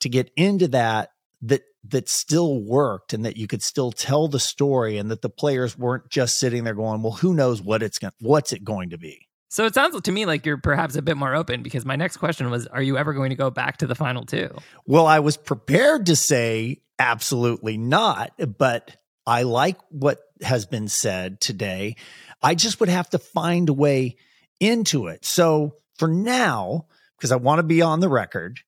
[0.00, 1.10] to get into that
[1.42, 5.30] that that still worked and that you could still tell the story and that the
[5.30, 8.90] players weren't just sitting there going, well, who knows what it's going what's it going
[8.90, 9.28] to be.
[9.50, 12.18] So it sounds to me like you're perhaps a bit more open because my next
[12.18, 14.50] question was Are you ever going to go back to the final two?
[14.84, 18.96] Well, I was prepared to say absolutely not, but
[19.28, 21.96] I like what has been said today.
[22.42, 24.16] I just would have to find a way
[24.58, 25.26] into it.
[25.26, 26.86] So for now,
[27.18, 28.60] because I want to be on the record,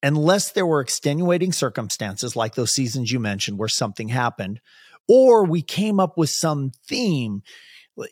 [0.00, 4.60] unless there were extenuating circumstances like those seasons you mentioned where something happened,
[5.08, 7.42] or we came up with some theme,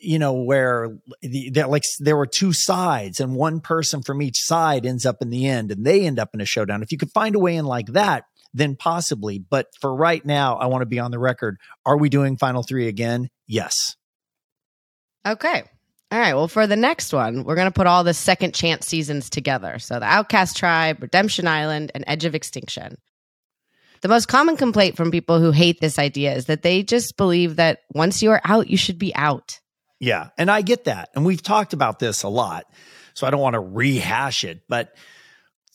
[0.01, 4.85] you know, where the, like there were two sides and one person from each side
[4.85, 6.83] ends up in the end and they end up in a showdown.
[6.83, 9.39] If you could find a way in like that, then possibly.
[9.39, 11.57] But for right now, I want to be on the record.
[11.85, 13.29] Are we doing Final Three again?
[13.47, 13.95] Yes.
[15.25, 15.63] Okay.
[16.09, 16.35] All right.
[16.35, 19.77] Well, for the next one, we're going to put all the second chance seasons together.
[19.79, 22.97] So the Outcast Tribe, Redemption Island, and Edge of Extinction.
[24.01, 27.57] The most common complaint from people who hate this idea is that they just believe
[27.57, 29.59] that once you are out, you should be out.
[29.99, 30.29] Yeah.
[30.37, 31.09] And I get that.
[31.15, 32.65] And we've talked about this a lot.
[33.15, 34.61] So I don't want to rehash it.
[34.69, 34.95] But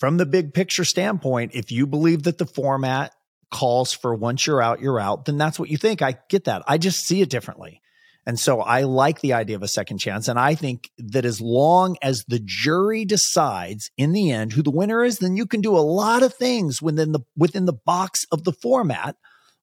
[0.03, 3.15] from the big picture standpoint, if you believe that the format
[3.53, 6.03] calls for once you're out, you're out, then that's what you think.
[6.03, 6.65] I get that.
[6.67, 7.81] I just see it differently.
[8.27, 10.27] And so I like the idea of a second chance.
[10.27, 14.73] And I think that as long as the jury decides in the end who the
[14.73, 18.25] winner is, then you can do a lot of things within the within the box
[18.33, 19.15] of the format,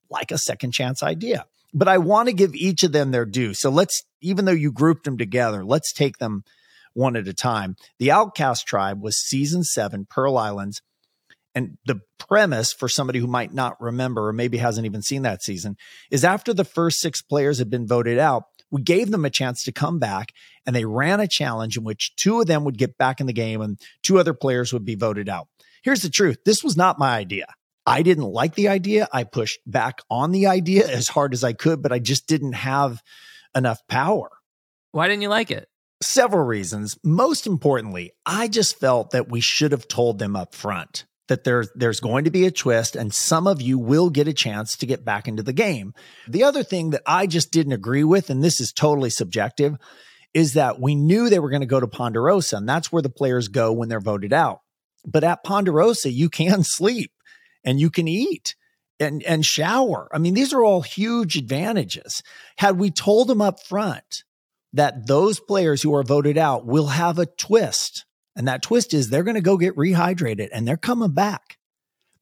[0.10, 1.48] like a second chance idea.
[1.74, 3.54] But I want to give each of them their due.
[3.54, 6.46] So let's, even though you grouped them together, let's take them
[6.94, 7.76] one at a time.
[8.00, 10.82] The Outcast Tribe was season seven, Pearl Islands.
[11.56, 15.42] And the premise for somebody who might not remember or maybe hasn't even seen that
[15.42, 15.78] season
[16.12, 19.64] is after the first six players had been voted out, we gave them a chance
[19.64, 20.32] to come back
[20.66, 23.34] and they ran a challenge in which two of them would get back in the
[23.34, 25.48] game and two other players would be voted out.
[25.84, 27.48] Here's the truth this was not my idea.
[27.86, 29.08] I didn't like the idea.
[29.12, 32.54] I pushed back on the idea as hard as I could, but I just didn't
[32.54, 33.02] have
[33.56, 34.30] enough power.
[34.92, 35.68] Why didn't you like it?
[36.02, 36.98] Several reasons.
[37.04, 41.70] Most importantly, I just felt that we should have told them up front that there's
[41.76, 44.86] there's going to be a twist and some of you will get a chance to
[44.86, 45.94] get back into the game.
[46.28, 49.78] The other thing that I just didn't agree with and this is totally subjective
[50.34, 53.10] is that we knew they were going to go to Ponderosa and that's where the
[53.10, 54.62] players go when they're voted out.
[55.06, 57.12] But at Ponderosa you can sleep
[57.64, 58.56] and you can eat
[59.00, 60.10] and and shower.
[60.12, 62.22] I mean these are all huge advantages.
[62.58, 64.24] Had we told them up front
[64.74, 68.06] that those players who are voted out will have a twist
[68.40, 71.58] And that twist is they're going to go get rehydrated and they're coming back.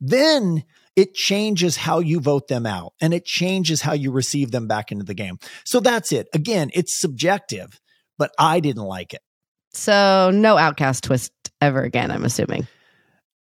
[0.02, 0.64] Then
[0.96, 4.92] it changes how you vote them out and it changes how you receive them back
[4.92, 5.38] into the game.
[5.64, 6.28] So that's it.
[6.34, 7.80] Again, it's subjective,
[8.18, 9.22] but I didn't like it.
[9.74, 11.32] So no outcast twist
[11.62, 12.68] ever again, I'm assuming.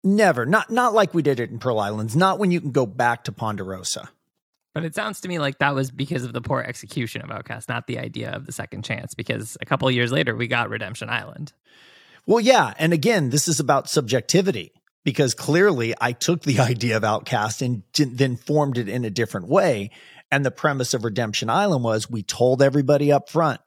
[0.03, 0.45] Never.
[0.45, 2.17] Not not like we did it in Pearl Islands.
[2.17, 4.11] Not when you can go back to Ponderosa.
[4.75, 7.69] But it sounds to me like that was because of the poor execution of Outcast,
[7.69, 9.15] not the idea of the second chance.
[9.15, 11.53] Because a couple years later, we got Redemption Island.
[12.27, 14.73] Well, yeah, and again, this is about subjectivity
[15.05, 19.49] because clearly I took the idea of Outcast and then formed it in a different
[19.49, 19.91] way.
[20.31, 23.61] And the premise of Redemption Island was we told everybody up front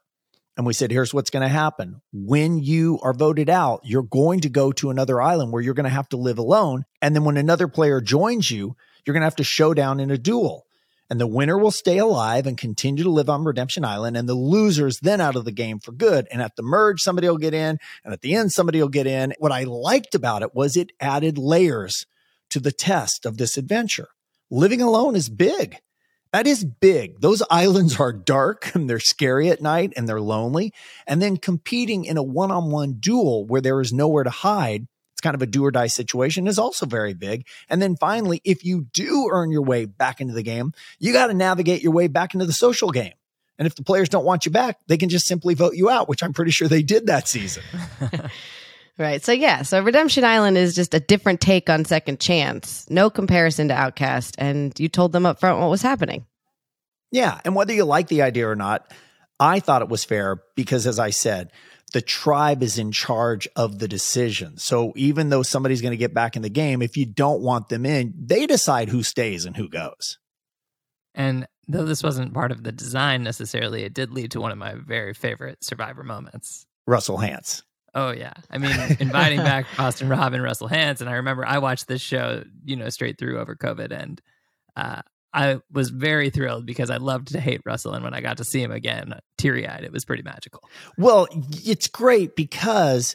[0.58, 2.02] and we said, here's what's going to happen.
[2.12, 5.84] When you are voted out, you're going to go to another island where you're going
[5.84, 6.84] to have to live alone.
[7.00, 10.10] And then when another player joins you, you're going to have to show down in
[10.10, 10.66] a duel.
[11.10, 14.16] And the winner will stay alive and continue to live on Redemption Island.
[14.16, 16.28] And the losers then out of the game for good.
[16.30, 17.78] And at the merge, somebody will get in.
[18.04, 19.32] And at the end, somebody will get in.
[19.38, 22.04] What I liked about it was it added layers
[22.50, 24.08] to the test of this adventure.
[24.50, 25.78] Living alone is big.
[26.32, 27.20] That is big.
[27.20, 30.74] Those islands are dark and they're scary at night and they're lonely.
[31.06, 34.86] And then competing in a one on one duel where there is nowhere to hide,
[35.18, 37.44] it's kind of a do or die situation, is also very big.
[37.68, 41.26] And then finally, if you do earn your way back into the game, you got
[41.26, 43.14] to navigate your way back into the social game.
[43.58, 46.08] And if the players don't want you back, they can just simply vote you out,
[46.08, 47.64] which I'm pretty sure they did that season.
[49.00, 49.24] Right.
[49.24, 52.90] So yeah, so Redemption Island is just a different take on Second Chance.
[52.90, 56.26] No comparison to Outcast, and you told them up front what was happening.
[57.12, 58.92] Yeah, and whether you like the idea or not,
[59.38, 61.52] I thought it was fair because as I said,
[61.92, 64.58] the tribe is in charge of the decision.
[64.58, 67.68] So even though somebody's going to get back in the game, if you don't want
[67.68, 70.18] them in, they decide who stays and who goes.
[71.14, 74.58] And though this wasn't part of the design necessarily, it did lead to one of
[74.58, 76.66] my very favorite survivor moments.
[76.86, 77.62] Russell Hantz.
[77.94, 81.58] Oh yeah, I mean, inviting back Boston Rob and Russell Hantz, and I remember I
[81.58, 84.20] watched this show, you know, straight through over COVID, and
[84.76, 85.02] uh,
[85.38, 88.44] I was very thrilled because I loved to hate Russell, and when I got to
[88.44, 90.64] see him again, teary eyed, it was pretty magical.
[90.96, 91.28] Well,
[91.64, 93.14] it's great because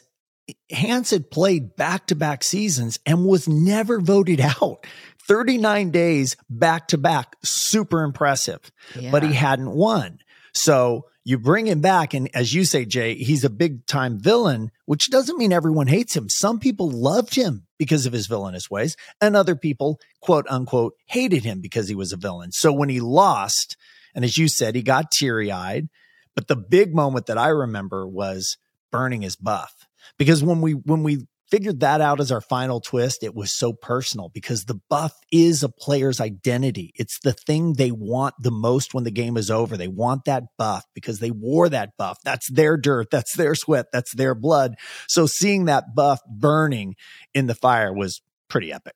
[0.72, 4.86] Hantz had played back to back seasons and was never voted out.
[5.28, 9.10] 39 days back to back, super impressive, yeah.
[9.10, 10.18] but he hadn't won.
[10.54, 14.70] So you bring him back, and as you say, Jay, he's a big time villain,
[14.84, 16.28] which doesn't mean everyone hates him.
[16.28, 21.44] Some people loved him because of his villainous ways, and other people, quote unquote, hated
[21.44, 22.52] him because he was a villain.
[22.52, 23.76] So when he lost,
[24.14, 25.88] and as you said, he got teary eyed.
[26.36, 28.58] But the big moment that I remember was
[28.90, 29.86] burning his buff
[30.18, 33.72] because when we when we figured that out as our final twist, it was so
[33.72, 36.92] personal because the buff is a player's identity.
[36.96, 39.76] It's the thing they want the most when the game is over.
[39.76, 42.18] They want that buff because they wore that buff.
[42.24, 43.08] That's their dirt.
[43.10, 43.86] That's their sweat.
[43.92, 44.76] That's their blood.
[45.08, 46.96] So seeing that buff burning
[47.34, 48.94] in the fire was pretty epic.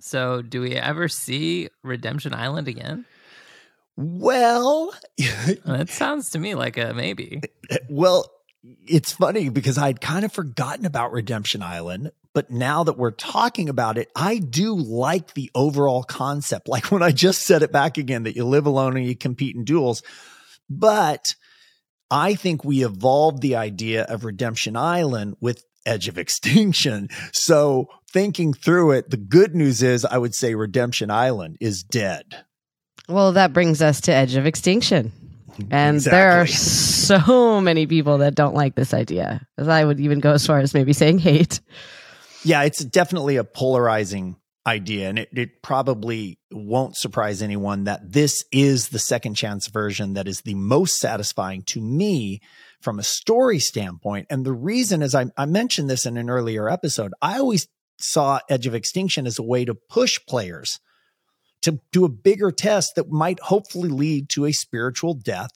[0.00, 3.04] So, do we ever see Redemption Island again?
[3.96, 4.94] Well,
[5.64, 7.40] that sounds to me like a maybe.
[7.90, 8.30] Well,
[8.62, 13.68] it's funny because I'd kind of forgotten about Redemption Island, but now that we're talking
[13.68, 16.68] about it, I do like the overall concept.
[16.78, 19.56] Like when I just said it back again that you live alone and you compete
[19.56, 20.02] in duels.
[20.68, 21.34] But
[22.10, 27.08] I think we evolved the idea of Redemption Island with Edge of Extinction.
[27.32, 32.44] So thinking through it, the good news is I would say Redemption Island is dead.
[33.08, 35.12] Well, that brings us to Edge of Extinction.
[35.70, 36.18] And exactly.
[36.18, 39.46] there are so many people that don't like this idea.
[39.56, 41.60] As I would even go as far as maybe saying hate.
[42.44, 45.08] Yeah, it's definitely a polarizing idea.
[45.08, 50.28] And it, it probably won't surprise anyone that this is the second chance version that
[50.28, 52.40] is the most satisfying to me
[52.80, 54.26] from a story standpoint.
[54.30, 57.12] And the reason is I, I mentioned this in an earlier episode.
[57.20, 57.66] I always
[57.98, 60.78] saw Edge of Extinction as a way to push players
[61.62, 65.50] to do a bigger test that might hopefully lead to a spiritual death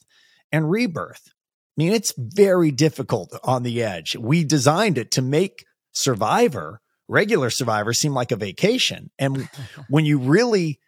[0.50, 1.22] and rebirth.
[1.26, 4.16] I mean, it's very difficult on the edge.
[4.16, 9.10] We designed it to make Survivor, regular Survivor, seem like a vacation.
[9.18, 9.48] And
[9.88, 10.78] when you really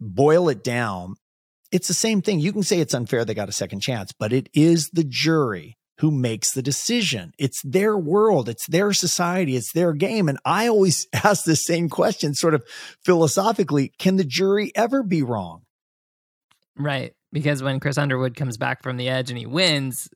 [0.00, 1.16] boil it down,
[1.72, 2.38] it's the same thing.
[2.38, 5.76] You can say it's unfair they got a second chance, but it is the jury
[5.98, 7.32] who makes the decision.
[7.38, 10.28] It's their world, it's their society, it's their game.
[10.28, 12.64] And I always ask the same question, sort of
[13.04, 15.62] philosophically can the jury ever be wrong?
[16.76, 17.14] Right.
[17.32, 20.08] Because when Chris Underwood comes back from the edge and he wins,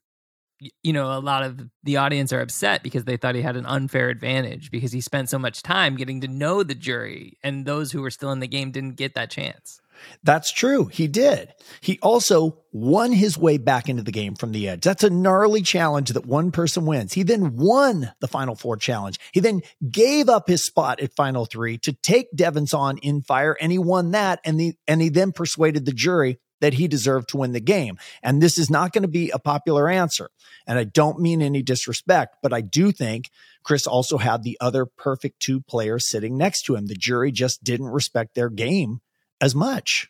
[0.82, 3.66] you know, a lot of the audience are upset because they thought he had an
[3.66, 7.92] unfair advantage because he spent so much time getting to know the jury and those
[7.92, 9.80] who were still in the game didn't get that chance.
[10.22, 10.86] That's true.
[10.86, 11.52] He did.
[11.80, 14.82] He also won his way back into the game from the edge.
[14.82, 17.12] That's a gnarly challenge that one person wins.
[17.12, 19.18] He then won the final four challenge.
[19.32, 23.56] He then gave up his spot at final three to take Devon's on in fire
[23.60, 24.40] and he won that.
[24.44, 27.98] And the, and he then persuaded the jury that he deserved to win the game.
[28.22, 30.30] And this is not going to be a popular answer.
[30.66, 33.30] And I don't mean any disrespect, but I do think
[33.62, 36.86] Chris also had the other perfect two players sitting next to him.
[36.86, 39.00] The jury just didn't respect their game
[39.40, 40.08] as much.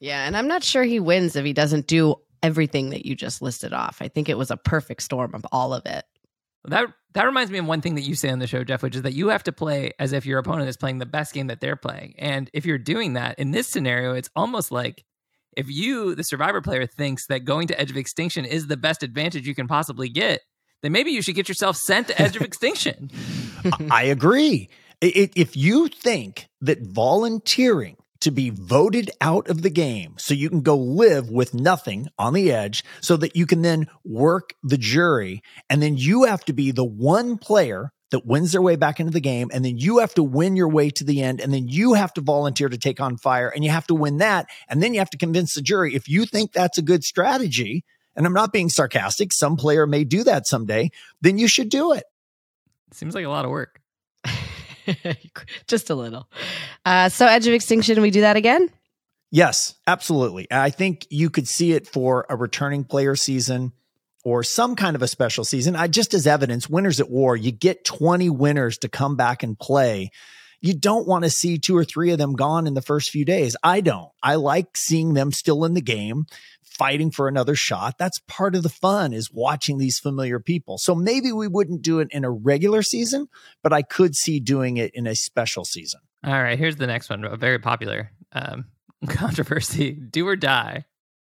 [0.00, 3.42] Yeah, and I'm not sure he wins if he doesn't do everything that you just
[3.42, 3.98] listed off.
[4.00, 6.04] I think it was a perfect storm of all of it.
[6.64, 8.94] That that reminds me of one thing that you say on the show, Jeff, which
[8.94, 11.46] is that you have to play as if your opponent is playing the best game
[11.46, 12.14] that they're playing.
[12.18, 15.04] And if you're doing that in this scenario, it's almost like
[15.56, 19.02] if you, the survivor player, thinks that going to Edge of Extinction is the best
[19.02, 20.40] advantage you can possibly get,
[20.82, 23.10] then maybe you should get yourself sent to Edge of Extinction.
[23.90, 24.68] I agree.
[25.00, 30.60] If you think that volunteering to be voted out of the game so you can
[30.60, 35.42] go live with nothing on the edge so that you can then work the jury.
[35.70, 39.12] And then you have to be the one player that wins their way back into
[39.12, 39.50] the game.
[39.52, 41.40] And then you have to win your way to the end.
[41.40, 43.48] And then you have to volunteer to take on fire.
[43.48, 44.46] And you have to win that.
[44.68, 47.84] And then you have to convince the jury if you think that's a good strategy
[48.16, 50.90] and I'm not being sarcastic some player may do that someday
[51.20, 52.04] then you should do it.
[52.92, 53.80] Seems like a lot of work
[55.66, 56.28] just a little.
[56.84, 58.70] Uh, so, Edge of Extinction, we do that again?
[59.30, 60.46] Yes, absolutely.
[60.50, 63.72] I think you could see it for a returning player season
[64.24, 65.76] or some kind of a special season.
[65.76, 69.58] I just as evidence, winners at war, you get 20 winners to come back and
[69.58, 70.10] play.
[70.60, 73.24] You don't want to see two or three of them gone in the first few
[73.24, 73.56] days.
[73.62, 74.10] I don't.
[74.22, 76.26] I like seeing them still in the game,
[76.62, 77.96] fighting for another shot.
[77.98, 80.78] That's part of the fun is watching these familiar people.
[80.78, 83.28] So maybe we wouldn't do it in a regular season,
[83.62, 86.00] but I could see doing it in a special season.
[86.24, 88.66] All right, here's the next one, a very popular um,
[89.08, 90.84] controversy: do or die.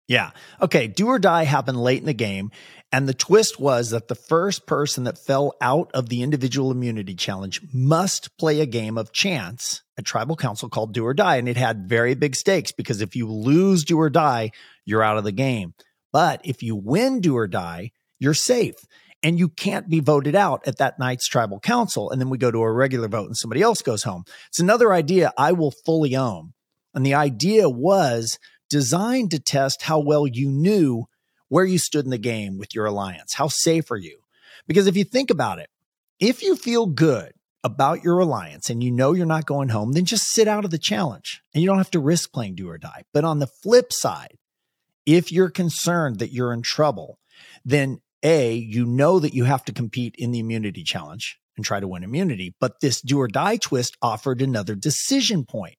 [0.09, 0.31] Yeah.
[0.61, 0.89] Okay.
[0.89, 2.51] Do or die happened late in the game.
[2.91, 7.15] And the twist was that the first person that fell out of the individual immunity
[7.15, 11.37] challenge must play a game of chance at tribal council called do or die.
[11.37, 14.53] And it had very big stakes because if you lose do or die,
[14.87, 15.75] you're out of the game.
[16.11, 18.77] But if you win do or die, you're safe
[19.23, 22.11] and you can't be voted out at that night's tribal council.
[22.11, 24.25] And then we go to a regular vote and somebody else goes home.
[24.49, 26.55] It's another idea I will fully own.
[26.95, 28.39] And the idea was
[28.69, 31.07] designed to test how well you knew
[31.49, 33.35] where you stood in the game with your alliance.
[33.35, 34.19] How safe are you?
[34.67, 35.71] Because if you think about it,
[36.21, 37.33] if you feel good
[37.65, 40.71] about your alliance and you know you're not going home, then just sit out of
[40.71, 43.03] the challenge and you don't have to risk playing do or die.
[43.13, 44.37] But on the flip side,
[45.07, 47.19] if you're concerned that you're in trouble,
[47.65, 51.81] then A, you know that you have to compete in the immunity challenge and try
[51.81, 52.55] to win immunity.
[52.61, 55.77] But this do or die twist offered another decision point.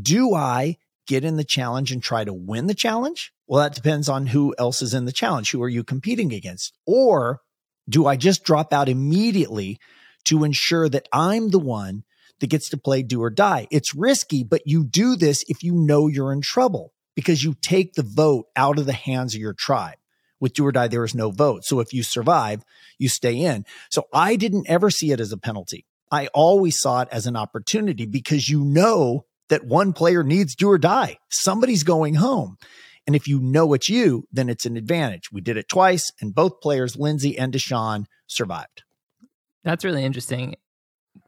[0.00, 0.76] Do I
[1.08, 3.32] get in the challenge and try to win the challenge?
[3.48, 5.50] Well, that depends on who else is in the challenge.
[5.50, 6.76] Who are you competing against?
[6.86, 7.40] Or
[7.88, 9.78] do I just drop out immediately
[10.24, 12.04] to ensure that I'm the one
[12.38, 13.66] that gets to play do or die?
[13.70, 17.94] It's risky, but you do this if you know you're in trouble because you take
[17.94, 19.96] the vote out of the hands of your tribe.
[20.40, 21.64] With do or die, there is no vote.
[21.64, 22.62] So if you survive,
[22.98, 23.64] you stay in.
[23.90, 25.84] So I didn't ever see it as a penalty.
[26.12, 30.70] I always saw it as an opportunity because you know that one player needs do
[30.70, 31.18] or die.
[31.30, 32.56] Somebody's going home.
[33.06, 35.32] And if you know it's you, then it's an advantage.
[35.32, 38.82] We did it twice, and both players, Lindsay and Deshawn, survived.
[39.64, 40.56] That's really interesting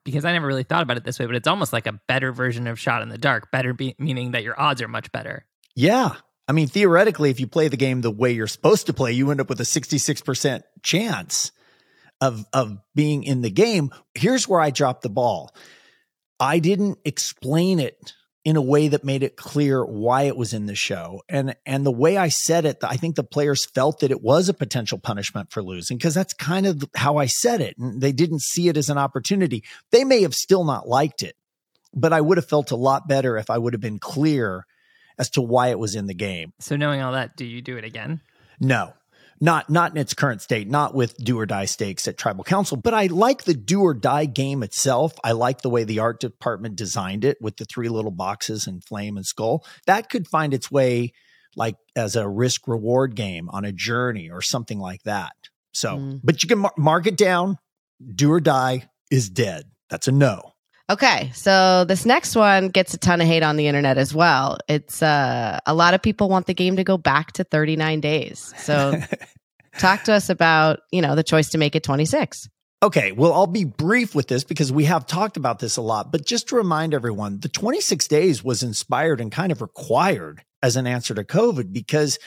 [0.04, 2.32] because I never really thought about it this way, but it's almost like a better
[2.32, 3.50] version of shot in the dark.
[3.50, 5.46] Better be- meaning that your odds are much better.
[5.74, 6.14] Yeah.
[6.48, 9.30] I mean, theoretically, if you play the game the way you're supposed to play, you
[9.30, 11.52] end up with a 66% chance
[12.20, 13.90] of, of being in the game.
[14.14, 15.54] Here's where I dropped the ball.
[16.40, 20.64] I didn't explain it in a way that made it clear why it was in
[20.64, 21.22] the show.
[21.28, 24.48] And and the way I said it, I think the players felt that it was
[24.48, 27.76] a potential punishment for losing because that's kind of how I said it.
[27.76, 29.62] And they didn't see it as an opportunity.
[29.90, 31.36] They may have still not liked it,
[31.94, 34.64] but I would have felt a lot better if I would have been clear
[35.18, 36.54] as to why it was in the game.
[36.60, 38.22] So knowing all that, do you do it again?
[38.58, 38.94] No
[39.40, 42.76] not not in its current state, not with do or die stakes at tribal council,
[42.76, 45.14] but I like the do or die game itself.
[45.24, 48.84] I like the way the art department designed it with the three little boxes and
[48.84, 49.64] flame and skull.
[49.86, 51.12] That could find its way
[51.56, 55.32] like as a risk reward game on a journey or something like that.
[55.72, 56.20] So, mm.
[56.22, 57.58] but you can mar- mark it down.
[58.14, 59.64] Do or die is dead.
[59.88, 60.49] That's a no.
[60.90, 64.58] Okay, so this next one gets a ton of hate on the internet as well.
[64.66, 68.52] It's uh, a lot of people want the game to go back to 39 days.
[68.56, 69.00] So
[69.78, 72.48] talk to us about, you know, the choice to make it 26.
[72.82, 76.10] Okay, well, I'll be brief with this because we have talked about this a lot,
[76.10, 80.74] but just to remind everyone, the 26 days was inspired and kind of required as
[80.74, 82.18] an answer to COVID because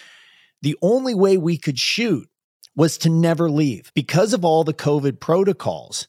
[0.62, 2.30] the only way we could shoot
[2.78, 6.08] was to never leave because of all the COVID protocols.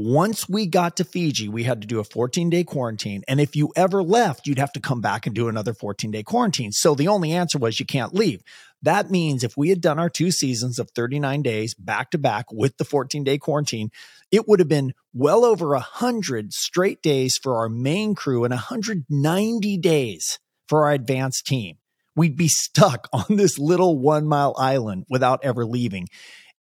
[0.00, 3.24] Once we got to Fiji, we had to do a 14 day quarantine.
[3.26, 6.22] And if you ever left, you'd have to come back and do another 14 day
[6.22, 6.70] quarantine.
[6.70, 8.40] So the only answer was you can't leave.
[8.80, 12.46] That means if we had done our two seasons of 39 days back to back
[12.52, 13.90] with the 14 day quarantine,
[14.30, 19.78] it would have been well over 100 straight days for our main crew and 190
[19.78, 20.38] days
[20.68, 21.76] for our advanced team.
[22.14, 26.06] We'd be stuck on this little one mile island without ever leaving.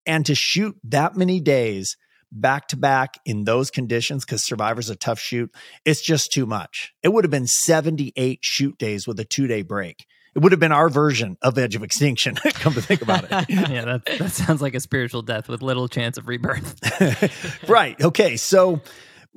[0.06, 1.98] And to shoot that many days
[2.40, 5.50] back to back in those conditions because Survivor's a tough shoot.
[5.84, 6.92] It's just too much.
[7.02, 10.06] It would have been 78 shoot days with a two day break.
[10.34, 12.34] It would have been our version of Edge of Extinction.
[12.44, 13.30] Come to think about it.
[13.48, 16.78] yeah, that, that sounds like a spiritual death with little chance of rebirth.
[17.68, 17.98] right.
[17.98, 18.36] Okay.
[18.36, 18.82] So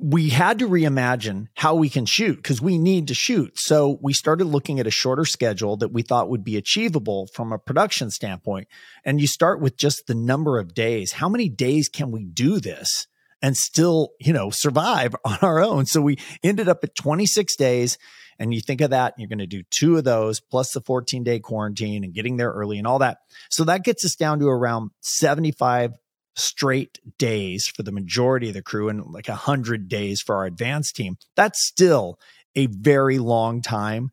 [0.02, 3.58] we had to reimagine how we can shoot because we need to shoot.
[3.58, 7.52] So we started looking at a shorter schedule that we thought would be achievable from
[7.52, 8.68] a production standpoint.
[9.04, 11.12] And you start with just the number of days.
[11.12, 13.08] How many days can we do this
[13.42, 15.84] and still, you know, survive on our own?
[15.84, 17.98] So we ended up at 26 days.
[18.38, 21.24] And you think of that, you're going to do two of those plus the 14
[21.24, 23.18] day quarantine and getting there early and all that.
[23.50, 25.92] So that gets us down to around 75
[26.36, 30.96] straight days for the majority of the crew and like 100 days for our advanced
[30.96, 31.16] team.
[31.36, 32.18] That's still
[32.54, 34.10] a very long time,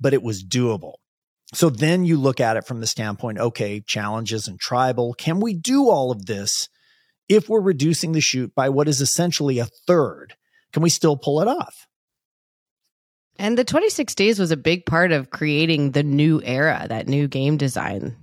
[0.00, 0.94] but it was doable.
[1.54, 5.14] So then you look at it from the standpoint okay, challenges and tribal.
[5.14, 6.68] Can we do all of this
[7.28, 10.34] if we're reducing the shoot by what is essentially a third?
[10.72, 11.86] Can we still pull it off?
[13.38, 17.28] And the 26 days was a big part of creating the new era, that new
[17.28, 18.16] game design.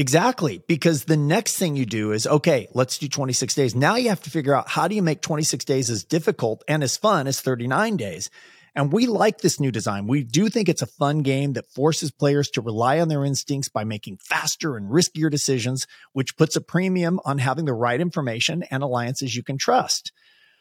[0.00, 0.62] Exactly.
[0.66, 3.74] Because the next thing you do is, okay, let's do 26 days.
[3.74, 6.82] Now you have to figure out how do you make 26 days as difficult and
[6.82, 8.30] as fun as 39 days?
[8.74, 10.06] And we like this new design.
[10.06, 13.68] We do think it's a fun game that forces players to rely on their instincts
[13.68, 18.62] by making faster and riskier decisions, which puts a premium on having the right information
[18.70, 20.12] and alliances you can trust.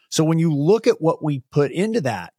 [0.10, 2.34] So when you look at what we put into that,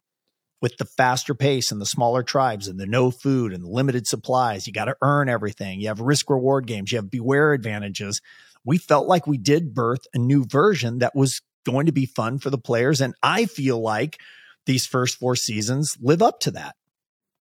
[0.61, 4.05] with the faster pace and the smaller tribes and the no food and the limited
[4.07, 4.67] supplies.
[4.67, 5.79] You got to earn everything.
[5.79, 6.91] You have risk reward games.
[6.91, 8.21] You have beware advantages.
[8.63, 12.37] We felt like we did birth a new version that was going to be fun
[12.37, 13.01] for the players.
[13.01, 14.19] And I feel like
[14.65, 16.75] these first four seasons live up to that.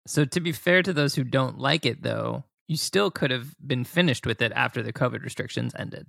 [0.08, 3.54] So, to be fair to those who don't like it, though, you still could have
[3.66, 6.08] been finished with it after the COVID restrictions ended.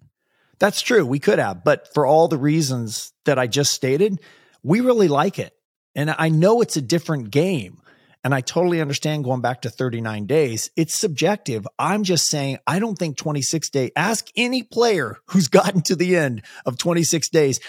[0.59, 1.05] That's true.
[1.05, 1.65] We could have.
[1.65, 4.21] But for all the reasons that I just stated,
[4.63, 5.55] we really like it.
[5.95, 7.81] And I know it's a different game.
[8.23, 10.71] And I totally understand going back to 39 days.
[10.77, 11.67] It's subjective.
[11.79, 16.17] I'm just saying, I don't think 26 days, ask any player who's gotten to the
[16.17, 17.61] end of 26 days.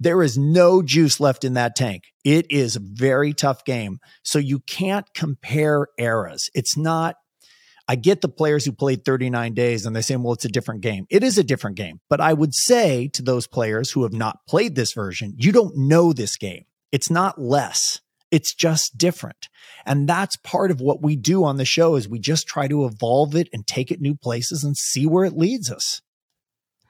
[0.00, 2.04] There is no juice left in that tank.
[2.24, 3.98] It is a very tough game.
[4.22, 6.50] So you can't compare eras.
[6.52, 7.16] It's not,
[7.88, 10.82] I get the players who played 39 days and they say, well, it's a different
[10.82, 11.06] game.
[11.10, 12.00] It is a different game.
[12.10, 15.76] But I would say to those players who have not played this version, you don't
[15.76, 16.64] know this game.
[16.94, 18.00] It's not less.
[18.30, 19.48] It's just different.
[19.84, 22.84] And that's part of what we do on the show is we just try to
[22.84, 26.02] evolve it and take it new places and see where it leads us.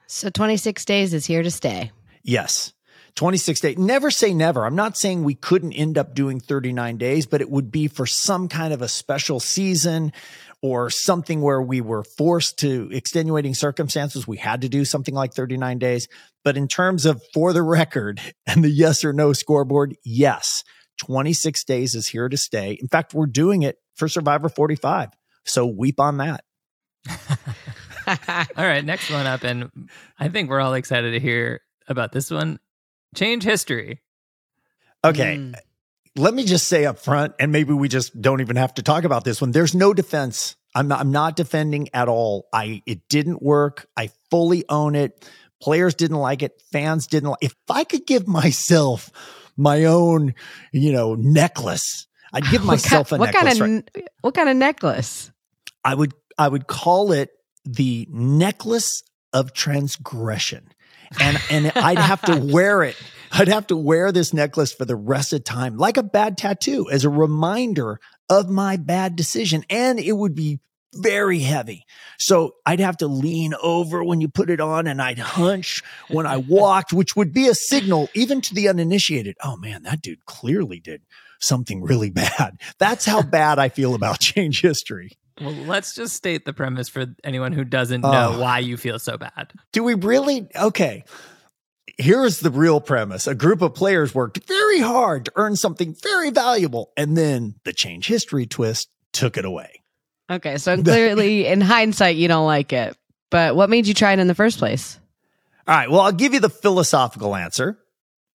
[0.05, 1.91] So 26 days is here to stay.
[2.21, 2.74] Yes.
[3.15, 3.77] 26 days.
[3.77, 4.65] Never say never.
[4.65, 8.05] I'm not saying we couldn't end up doing 39 days, but it would be for
[8.05, 10.11] some kind of a special season
[10.61, 14.27] or something where we were forced to extenuating circumstances.
[14.27, 16.07] We had to do something like 39 days.
[16.43, 20.63] But in terms of for the record and the yes or no scoreboard, yes,
[20.99, 22.77] 26 days is here to stay.
[22.81, 25.09] In fact, we're doing it for Survivor 45.
[25.45, 26.43] So weep on that.
[28.07, 29.43] all right, next one up.
[29.43, 29.69] And
[30.19, 32.59] I think we're all excited to hear about this one.
[33.15, 34.01] Change history.
[35.03, 35.37] Okay.
[35.37, 35.55] Mm
[36.15, 39.03] let me just say up front, and maybe we just don't even have to talk
[39.03, 39.51] about this one.
[39.51, 40.55] There's no defense.
[40.73, 42.47] I'm not, I'm not defending at all.
[42.53, 43.87] I it didn't work.
[43.97, 45.29] I fully own it.
[45.61, 46.61] Players didn't like it.
[46.71, 47.29] Fans didn't.
[47.29, 49.09] Like, if I could give myself
[49.57, 50.33] my own,
[50.71, 53.59] you know, necklace, I'd give myself what a necklace.
[53.59, 54.07] What kind of right?
[54.21, 55.31] what kind of necklace?
[55.83, 57.29] I would I would call it
[57.65, 59.03] the necklace
[59.33, 60.69] of transgression,
[61.19, 62.95] and and I'd have to wear it
[63.37, 66.87] I'd have to wear this necklace for the rest of time, like a bad tattoo,
[66.89, 67.99] as a reminder
[68.29, 69.65] of my bad decision.
[69.69, 70.61] And it would be
[70.93, 71.85] very heavy.
[72.17, 76.25] So I'd have to lean over when you put it on and I'd hunch when
[76.25, 79.35] I walked, which would be a signal even to the uninitiated.
[79.43, 81.01] Oh man, that dude clearly did
[81.41, 82.61] something really bad.
[82.79, 85.11] That's how bad I feel about change history.
[85.39, 88.99] Well, let's just state the premise for anyone who doesn't know uh, why you feel
[88.99, 89.51] so bad.
[89.73, 90.47] Do we really?
[90.55, 91.03] Okay
[91.97, 93.27] here's the real premise.
[93.27, 97.73] A group of players worked very hard to earn something very valuable, and then the
[97.73, 99.81] change history twist took it away.
[100.29, 102.97] Okay, so clearly, in hindsight, you don't like it.
[103.29, 104.99] But what made you try it in the first place?
[105.67, 107.79] All right, well, I'll give you the philosophical answer.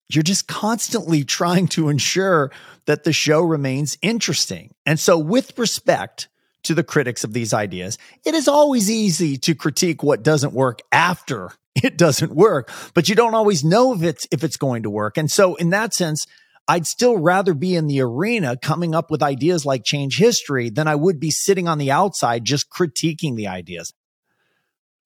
[0.09, 2.51] You're just constantly trying to ensure
[2.85, 4.73] that the show remains interesting.
[4.85, 6.27] And so, with respect
[6.63, 10.81] to the critics of these ideas, it is always easy to critique what doesn't work
[10.91, 14.89] after it doesn't work, but you don't always know if it's if it's going to
[14.89, 15.17] work.
[15.17, 16.25] And so in that sense,
[16.67, 20.87] I'd still rather be in the arena coming up with ideas like change history than
[20.87, 23.93] I would be sitting on the outside just critiquing the ideas.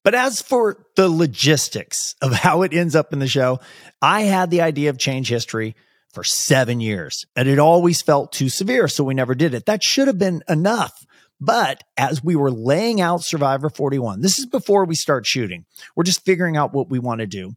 [0.04, 3.60] But as for the logistics of how it ends up in the show,
[4.02, 5.76] I had the idea of change history
[6.14, 8.88] for seven years and it always felt too severe.
[8.88, 9.66] So we never did it.
[9.66, 10.94] That should have been enough.
[11.40, 15.66] But as we were laying out Survivor 41, this is before we start shooting.
[15.96, 17.54] We're just figuring out what we want to do.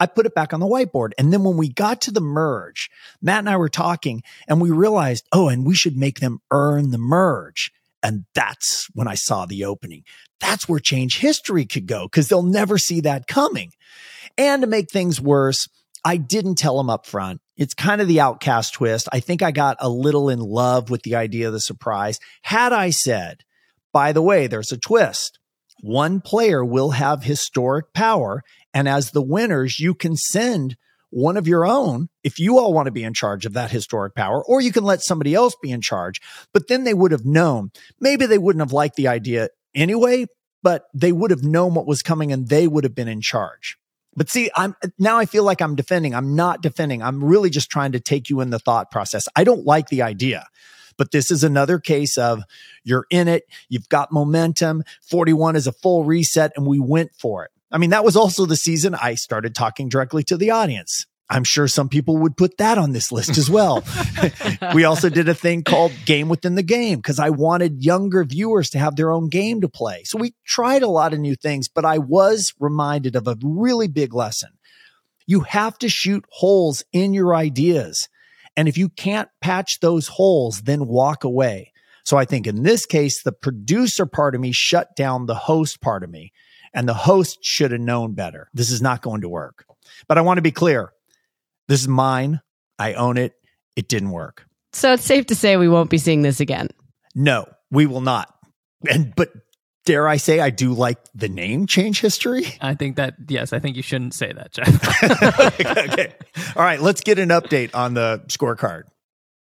[0.00, 1.12] I put it back on the whiteboard.
[1.18, 4.70] And then when we got to the merge, Matt and I were talking and we
[4.70, 7.70] realized, oh, and we should make them earn the merge.
[8.02, 10.02] And that's when I saw the opening.
[10.40, 13.72] That's where change history could go because they'll never see that coming.
[14.36, 15.68] And to make things worse,
[16.04, 17.40] I didn't tell them up front.
[17.56, 19.08] It's kind of the outcast twist.
[19.12, 22.18] I think I got a little in love with the idea of the surprise.
[22.42, 23.44] Had I said,
[23.92, 25.38] by the way, there's a twist.
[25.82, 28.42] One player will have historic power.
[28.72, 30.76] And as the winners, you can send
[31.10, 34.14] one of your own if you all want to be in charge of that historic
[34.14, 36.20] power, or you can let somebody else be in charge.
[36.54, 37.70] But then they would have known.
[38.00, 40.26] Maybe they wouldn't have liked the idea anyway,
[40.62, 43.76] but they would have known what was coming and they would have been in charge.
[44.14, 46.14] But see, I'm now I feel like I'm defending.
[46.14, 47.02] I'm not defending.
[47.02, 49.26] I'm really just trying to take you in the thought process.
[49.34, 50.46] I don't like the idea.
[50.98, 52.42] But this is another case of
[52.84, 54.84] you're in it, you've got momentum.
[55.08, 57.50] 41 is a full reset, and we went for it.
[57.70, 61.06] I mean, that was also the season I started talking directly to the audience.
[61.32, 63.82] I'm sure some people would put that on this list as well.
[64.74, 68.68] we also did a thing called Game Within the Game because I wanted younger viewers
[68.70, 70.02] to have their own game to play.
[70.04, 73.88] So we tried a lot of new things, but I was reminded of a really
[73.88, 74.50] big lesson.
[75.26, 78.10] You have to shoot holes in your ideas.
[78.54, 81.72] And if you can't patch those holes, then walk away.
[82.04, 85.80] So I think in this case, the producer part of me shut down the host
[85.80, 86.30] part of me,
[86.74, 88.50] and the host should have known better.
[88.52, 89.64] This is not going to work.
[90.08, 90.92] But I want to be clear
[91.72, 92.42] this is mine.
[92.78, 93.32] I own it.
[93.76, 94.44] It didn't work.
[94.74, 96.68] So it's safe to say we won't be seeing this again.
[97.14, 98.28] No, we will not.
[98.86, 99.32] And but
[99.86, 102.44] dare I say I do like the name change history?
[102.60, 105.58] I think that yes, I think you shouldn't say that, Jeff.
[105.92, 106.12] okay.
[106.56, 108.82] All right, let's get an update on the scorecard.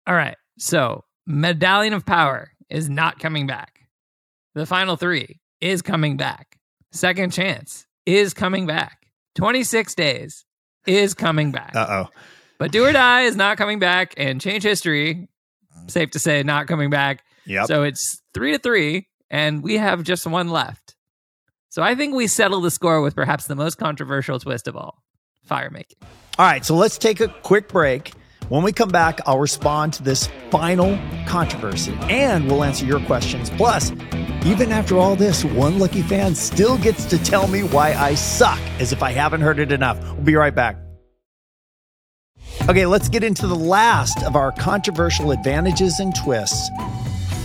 [0.06, 0.38] All right.
[0.58, 3.80] So, Medallion of Power is not coming back.
[4.54, 6.56] The final 3 is coming back.
[6.92, 9.06] Second Chance is coming back.
[9.34, 10.45] 26 Days
[10.86, 11.74] is coming back.
[11.74, 12.08] Uh-oh.
[12.58, 15.28] But Do or Die is not coming back and Change History,
[15.88, 17.22] safe to say, not coming back.
[17.44, 17.66] Yep.
[17.66, 20.94] So it's 3 to 3 and we have just one left.
[21.68, 25.02] So I think we settle the score with perhaps the most controversial twist of all
[25.44, 25.98] fire making.
[26.38, 28.12] All right, so let's take a quick break.
[28.48, 33.50] When we come back, I'll respond to this final controversy and we'll answer your questions.
[33.50, 33.90] Plus,
[34.44, 38.60] even after all this, one lucky fan still gets to tell me why I suck,
[38.78, 40.00] as if I haven't heard it enough.
[40.14, 40.76] We'll be right back.
[42.68, 46.68] Okay, let's get into the last of our controversial advantages and twists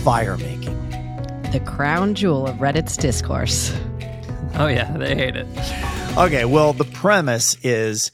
[0.04, 0.78] fire making
[1.50, 3.76] the crown jewel of Reddit's discourse.
[4.54, 5.46] Oh, yeah, they hate it.
[6.16, 8.12] Okay, well, the premise is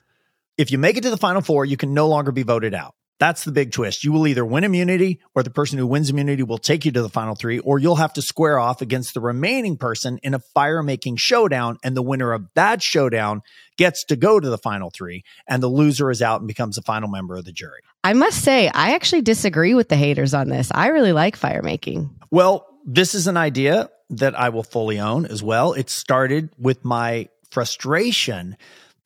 [0.58, 2.94] if you make it to the final four, you can no longer be voted out.
[3.20, 4.04] That's the big twist.
[4.04, 7.02] You will either win immunity or the person who wins immunity will take you to
[7.02, 10.38] the final three, or you'll have to square off against the remaining person in a
[10.38, 11.78] fire making showdown.
[11.82, 13.42] And the winner of that showdown
[13.76, 16.82] gets to go to the final three, and the loser is out and becomes a
[16.82, 17.80] final member of the jury.
[18.04, 20.70] I must say, I actually disagree with the haters on this.
[20.72, 22.10] I really like fire making.
[22.30, 25.72] Well, this is an idea that I will fully own as well.
[25.72, 28.56] It started with my frustration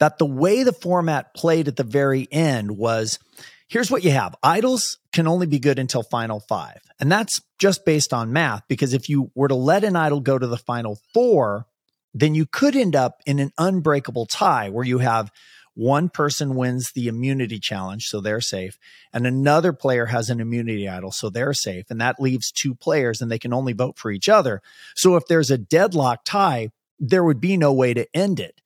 [0.03, 3.21] that the way the format played at the very end was
[3.69, 6.81] here's what you have idols can only be good until final five.
[6.99, 10.37] And that's just based on math, because if you were to let an idol go
[10.37, 11.67] to the final four,
[12.15, 15.31] then you could end up in an unbreakable tie where you have
[15.75, 18.81] one person wins the immunity challenge, so they're safe,
[19.13, 21.85] and another player has an immunity idol, so they're safe.
[21.91, 24.63] And that leaves two players and they can only vote for each other.
[24.97, 28.61] So if there's a deadlock tie, there would be no way to end it.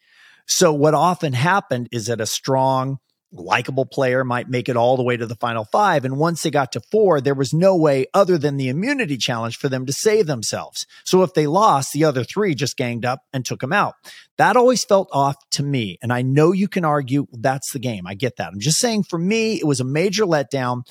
[0.46, 2.98] So what often happened is that a strong
[3.32, 6.04] likable player might make it all the way to the final five.
[6.04, 9.56] And once they got to four, there was no way other than the immunity challenge
[9.56, 10.86] for them to save themselves.
[11.04, 13.94] So if they lost, the other three just ganged up and took them out.
[14.38, 15.98] That always felt off to me.
[16.02, 18.06] And I know you can argue that's the game.
[18.06, 18.52] I get that.
[18.52, 20.82] I'm just saying for me, it was a major letdown.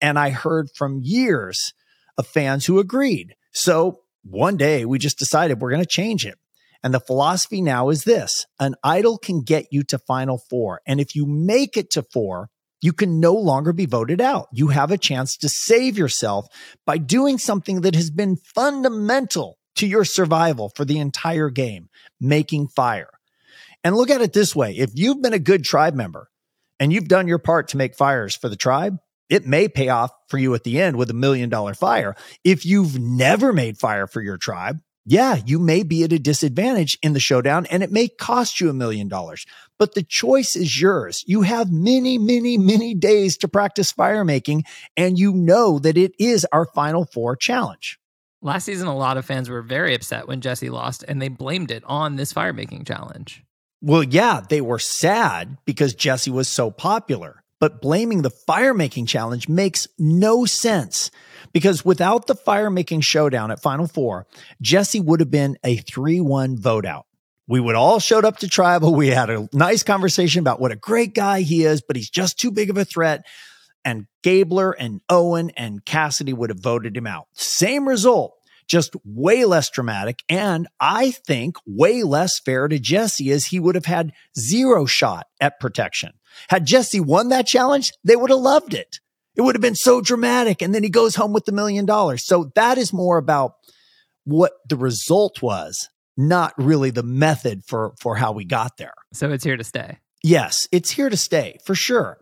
[0.00, 1.74] And I heard from years
[2.16, 3.34] of fans who agreed.
[3.52, 6.38] So one day we just decided we're going to change it.
[6.82, 10.80] And the philosophy now is this an idol can get you to final four.
[10.86, 12.48] And if you make it to four,
[12.80, 14.48] you can no longer be voted out.
[14.52, 16.46] You have a chance to save yourself
[16.86, 21.88] by doing something that has been fundamental to your survival for the entire game,
[22.20, 23.10] making fire.
[23.84, 26.28] And look at it this way if you've been a good tribe member
[26.78, 30.10] and you've done your part to make fires for the tribe, it may pay off
[30.28, 32.16] for you at the end with a million dollar fire.
[32.44, 36.98] If you've never made fire for your tribe, yeah, you may be at a disadvantage
[37.02, 39.46] in the showdown and it may cost you a million dollars,
[39.78, 41.24] but the choice is yours.
[41.26, 44.64] You have many, many, many days to practice fire making
[44.96, 47.98] and you know that it is our final four challenge.
[48.42, 51.70] Last season, a lot of fans were very upset when Jesse lost and they blamed
[51.70, 53.44] it on this fire making challenge.
[53.82, 59.06] Well, yeah, they were sad because Jesse was so popular, but blaming the fire making
[59.06, 61.10] challenge makes no sense
[61.52, 64.26] because without the fire making showdown at Final Four,
[64.60, 67.06] Jesse would have been a 3 1 vote out.
[67.46, 68.94] We would all showed up to tribal.
[68.94, 72.38] We had a nice conversation about what a great guy he is, but he's just
[72.38, 73.26] too big of a threat.
[73.84, 77.26] And Gabler and Owen and Cassidy would have voted him out.
[77.32, 78.34] Same result,
[78.70, 80.22] just way less dramatic.
[80.28, 85.26] And I think way less fair to Jesse as he would have had zero shot
[85.40, 86.12] at protection.
[86.48, 89.00] Had Jesse won that challenge, they would have loved it.
[89.34, 90.62] It would have been so dramatic.
[90.62, 92.24] And then he goes home with the million dollars.
[92.24, 93.54] So that is more about
[94.24, 98.94] what the result was, not really the method for, for how we got there.
[99.12, 99.98] So it's here to stay.
[100.22, 102.18] Yes, it's here to stay for sure.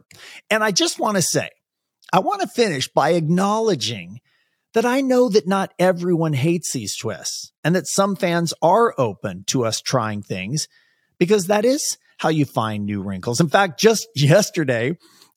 [0.49, 1.51] And I just want to say,
[2.11, 4.21] I want to finish by acknowledging
[4.75, 9.45] that I know that not everyone hates these twists and that some fans are open
[9.49, 10.69] to us trying things
[11.19, 13.41] because that is how you find new wrinkles.
[13.41, 14.97] In fact, just yesterday,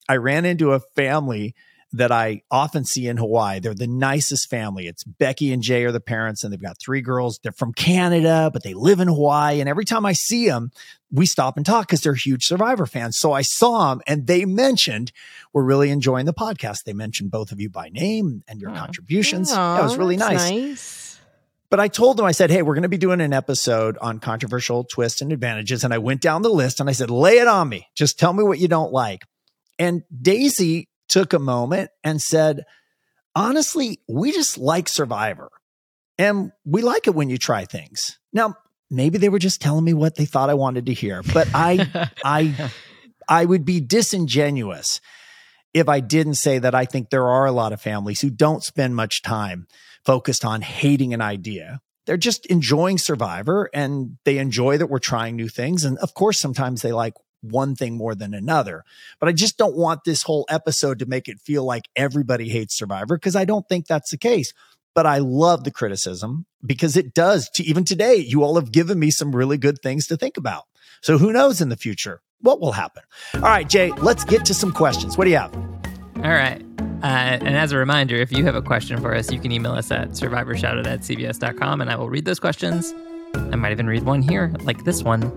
[0.10, 1.56] I ran into a family
[1.94, 3.60] that I often see in Hawaii.
[3.60, 4.88] They're the nicest family.
[4.88, 7.40] It's Becky and Jay are the parents, and they've got three girls.
[7.44, 9.60] They're from Canada, but they live in Hawaii.
[9.60, 10.72] And every time I see them,
[11.12, 13.18] we stop and talk because they're huge Survivor fans.
[13.18, 15.12] So I saw them and they mentioned,
[15.54, 16.84] we're really enjoying the podcast.
[16.86, 19.52] They mentioned both of you by name and your contributions.
[19.52, 20.50] Aww, that was really nice.
[20.50, 21.20] nice.
[21.70, 24.20] But I told them, I said, Hey, we're going to be doing an episode on
[24.20, 25.84] controversial twists and advantages.
[25.84, 27.88] And I went down the list and I said, Lay it on me.
[27.96, 29.24] Just tell me what you don't like.
[29.80, 32.64] And Daisy took a moment and said,
[33.36, 35.50] honestly, we just like Survivor
[36.18, 38.18] and we like it when you try things.
[38.32, 38.56] Now,
[38.90, 42.10] maybe they were just telling me what they thought I wanted to hear, but I,
[42.26, 42.72] I,
[43.28, 45.02] I would be disingenuous
[45.74, 48.64] if I didn't say that I think there are a lot of families who don't
[48.64, 49.68] spend much time
[50.06, 51.82] focused on hating an idea.
[52.06, 55.84] They're just enjoying Survivor and they enjoy that we're trying new things.
[55.84, 58.84] And of course, sometimes they like one thing more than another.
[59.20, 62.78] But I just don't want this whole episode to make it feel like everybody hates
[62.78, 64.54] Survivor because I don't think that's the case.
[64.94, 69.00] But I love the criticism because it does to even today, you all have given
[69.00, 70.64] me some really good things to think about.
[71.02, 73.04] So who knows in the future what will happen?
[73.36, 75.18] All right, Jay, let's get to some questions.
[75.18, 75.54] What do you have?
[76.18, 76.62] All right.
[77.04, 79.72] Uh, and as a reminder, if you have a question for us, you can email
[79.72, 82.94] us at survivorshoutout at cbs.com and I will read those questions.
[83.34, 85.32] I might even read one here, like this one.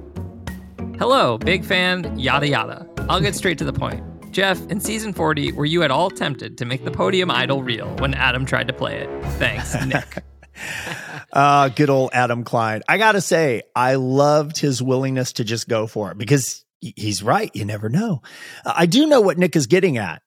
[0.99, 2.89] Hello, big fan, yada yada.
[3.09, 4.03] I'll get straight to the point.
[4.31, 7.89] Jeff, in season 40, were you at all tempted to make the podium idol real
[7.97, 9.25] when Adam tried to play it?
[9.39, 10.23] Thanks, Nick.
[11.33, 12.83] uh, good old Adam Klein.
[12.89, 17.23] I got to say, I loved his willingness to just go for it because he's
[17.25, 17.51] right.
[17.55, 18.23] You never know.
[18.65, 20.23] I do know what Nick is getting at.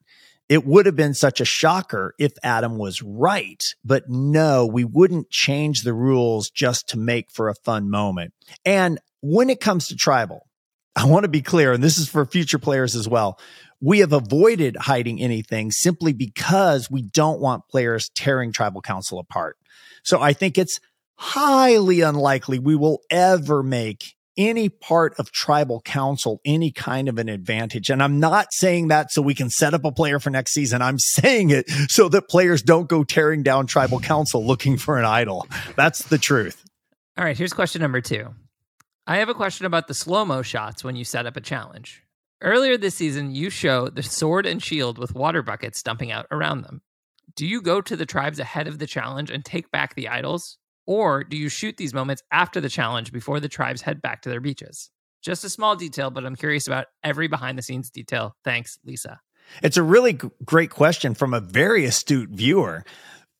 [0.49, 5.29] It would have been such a shocker if Adam was right, but no, we wouldn't
[5.29, 8.33] change the rules just to make for a fun moment.
[8.65, 10.46] And when it comes to tribal,
[10.97, 13.39] I want to be clear, and this is for future players as well.
[13.79, 19.57] We have avoided hiding anything simply because we don't want players tearing tribal council apart.
[20.03, 20.79] So I think it's
[21.19, 27.29] highly unlikely we will ever make any part of tribal council any kind of an
[27.29, 27.89] advantage.
[27.91, 30.81] And I'm not saying that so we can set up a player for next season.
[30.81, 35.05] I'm saying it so that players don't go tearing down tribal council looking for an
[35.05, 35.47] idol.
[35.75, 36.63] That's the truth.
[37.17, 38.33] All right, here's question number two.
[39.09, 42.03] I have a question about the slow mo shots when you set up a challenge.
[42.41, 46.63] Earlier this season, you show the sword and shield with water buckets dumping out around
[46.63, 46.81] them.
[47.33, 50.57] Do you go to the tribes ahead of the challenge and take back the idols?
[50.85, 54.29] Or do you shoot these moments after the challenge before the tribes head back to
[54.29, 54.91] their beaches?
[55.21, 58.35] Just a small detail, but I'm curious about every behind the scenes detail.
[58.43, 59.21] Thanks, Lisa.
[59.63, 62.83] It's a really g- great question from a very astute viewer.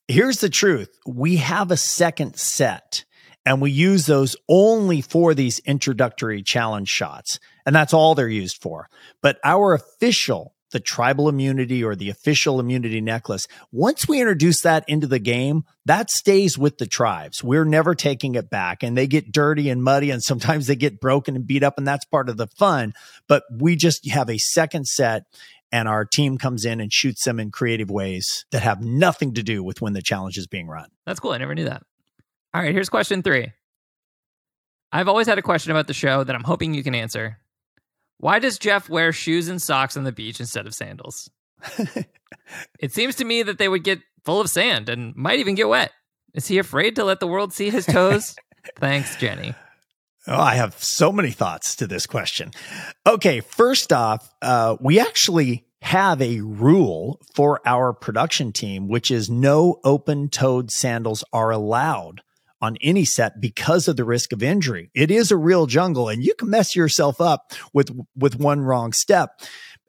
[0.08, 3.04] Here's the truth we have a second set,
[3.48, 7.40] and we use those only for these introductory challenge shots.
[7.66, 8.90] And that's all they're used for.
[9.22, 13.48] But our official the tribal immunity or the official immunity necklace.
[13.72, 17.42] Once we introduce that into the game, that stays with the tribes.
[17.42, 21.00] We're never taking it back and they get dirty and muddy and sometimes they get
[21.00, 22.92] broken and beat up and that's part of the fun.
[23.30, 25.24] But we just have a second set
[25.72, 29.44] and our team comes in and shoots them in creative ways that have nothing to
[29.44, 30.90] do with when the challenge is being run.
[31.06, 31.32] That's cool.
[31.32, 31.84] I never knew that.
[32.54, 33.52] All right, here's question three.
[34.92, 37.38] I've always had a question about the show that I'm hoping you can answer.
[38.20, 41.30] Why does Jeff wear shoes and socks on the beach instead of sandals?
[42.80, 45.70] it seems to me that they would get full of sand and might even get
[45.70, 45.92] wet.
[46.34, 48.36] Is he afraid to let the world see his toes?
[48.78, 49.54] Thanks, Jenny.
[50.26, 52.52] Oh, I have so many thoughts to this question.
[53.06, 59.30] Okay, first off, uh, we actually have a rule for our production team, which is
[59.30, 62.22] no open toed sandals are allowed
[62.62, 64.90] on any set because of the risk of injury.
[64.94, 68.94] It is a real jungle and you can mess yourself up with with one wrong
[68.94, 69.42] step.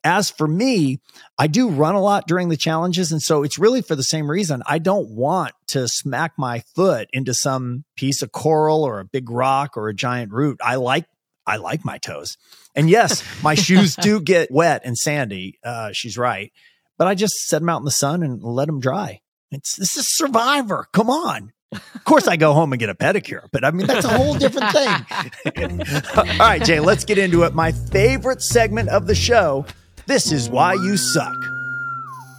[0.05, 1.01] As for me,
[1.39, 4.31] I do run a lot during the challenges and so it's really for the same
[4.31, 4.63] reason.
[4.67, 9.31] I don't want to smack my foot into some piece of coral or a big
[9.31, 10.59] rock or a giant root.
[10.63, 11.07] I like
[11.47, 12.37] I like my toes.
[12.75, 15.59] And yes, my shoes do get wet and sandy.
[15.65, 16.53] Uh, she's right.
[16.99, 19.21] But I just set them out in the sun and let them dry.
[19.51, 20.87] It's this is Survivor.
[20.93, 21.53] Come on.
[21.73, 24.35] Of course, I go home and get a pedicure, but I mean, that's a whole
[24.35, 25.87] different thing.
[26.17, 27.55] All right, Jay, let's get into it.
[27.55, 29.67] My favorite segment of the show
[30.07, 31.37] This is Why You Suck.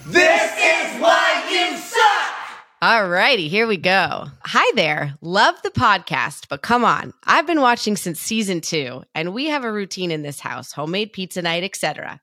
[0.08, 2.36] This is Why You Suck!
[2.82, 4.26] All righty, here we go.
[4.46, 5.16] Hi there.
[5.22, 7.14] Love the podcast, but come on.
[7.26, 11.14] I've been watching since season two, and we have a routine in this house homemade
[11.14, 12.20] pizza night, etc.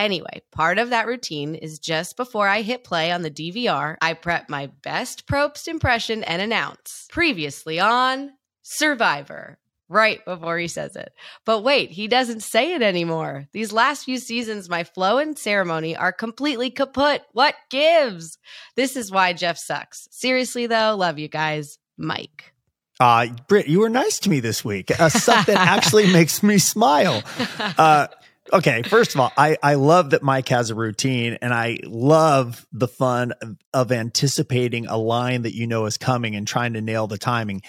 [0.00, 4.14] Anyway, part of that routine is just before I hit play on the DVR, I
[4.14, 8.30] prep my best Probst impression and announce previously on
[8.62, 9.58] Survivor.
[9.90, 11.12] Right before he says it.
[11.44, 13.48] But wait, he doesn't say it anymore.
[13.52, 17.20] These last few seasons, my flow and ceremony are completely kaput.
[17.32, 18.38] What gives?
[18.76, 20.08] This is why Jeff sucks.
[20.12, 21.78] Seriously, though, love you guys.
[21.98, 22.54] Mike.
[23.00, 24.98] Uh, Britt, you were nice to me this week.
[24.98, 27.22] Uh, stuff that actually makes me smile.
[27.58, 28.06] Uh,
[28.52, 32.66] okay, first of all, I, I love that Mike has a routine and I love
[32.72, 33.32] the fun
[33.72, 37.62] of, anticipating a line that you know is coming and trying to nail the timing.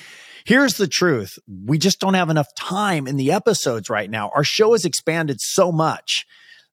[0.46, 1.40] Here's the truth.
[1.66, 4.30] We just don't have enough time in the episodes right now.
[4.36, 6.26] Our show has expanded so much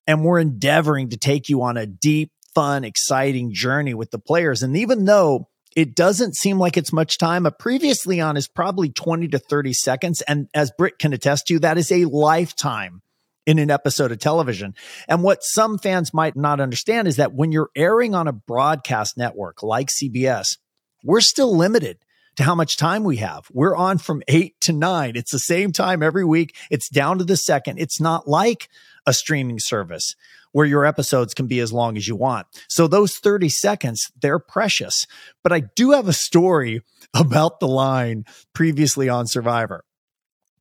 [0.07, 4.63] and we're endeavoring to take you on a deep, fun, exciting journey with the players.
[4.63, 7.47] And even though it doesn't seem like it's much time.
[7.47, 10.23] A previously on is probably 20 to 30 seconds.
[10.23, 13.01] And as Britt can attest to, that is a lifetime
[13.49, 14.75] in an episode of television.
[15.09, 19.17] And what some fans might not understand is that when you're airing on a broadcast
[19.17, 20.59] network like CBS,
[21.03, 21.97] we're still limited
[22.37, 23.47] to how much time we have.
[23.51, 25.17] We're on from eight to nine.
[25.17, 26.55] It's the same time every week.
[26.71, 27.79] It's down to the second.
[27.79, 28.69] It's not like
[29.07, 30.15] a streaming service
[30.53, 32.47] where your episodes can be as long as you want.
[32.69, 35.07] So those 30 seconds, they're precious.
[35.43, 36.83] But I do have a story
[37.15, 39.85] about the line previously on Survivor.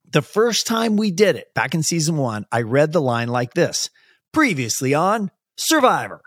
[0.10, 3.54] The first time we did it back in season one, I read the line like
[3.54, 3.90] this
[4.34, 6.22] previously on Survivor.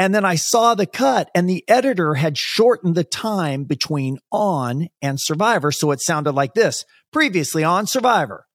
[0.00, 4.88] And then I saw the cut, and the editor had shortened the time between on
[5.02, 5.72] and Survivor.
[5.72, 8.46] So it sounded like this previously on Survivor.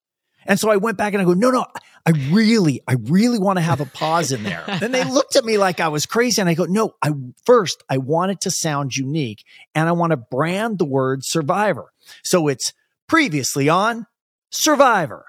[0.45, 1.65] And so I went back and I go, no, no,
[2.05, 4.63] I really, I really want to have a pause in there.
[4.79, 6.41] then they looked at me like I was crazy.
[6.41, 7.11] And I go, no, I
[7.45, 9.43] first, I want it to sound unique
[9.73, 11.91] and I want to brand the word survivor.
[12.23, 12.73] So it's
[13.07, 14.05] previously on
[14.53, 15.25] Survivor.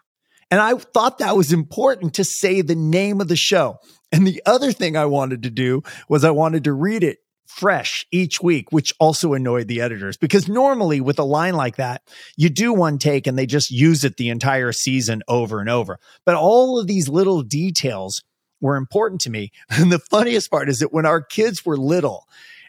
[0.50, 3.78] And I thought that was important to say the name of the show.
[4.12, 8.06] And the other thing I wanted to do was I wanted to read it fresh
[8.12, 12.02] each week, which also annoyed the editors because normally with a line like that,
[12.36, 15.98] you do one take and they just use it the entire season over and over.
[16.24, 18.22] But all of these little details
[18.60, 19.52] were important to me.
[19.70, 22.26] And the funniest part is that when our kids were little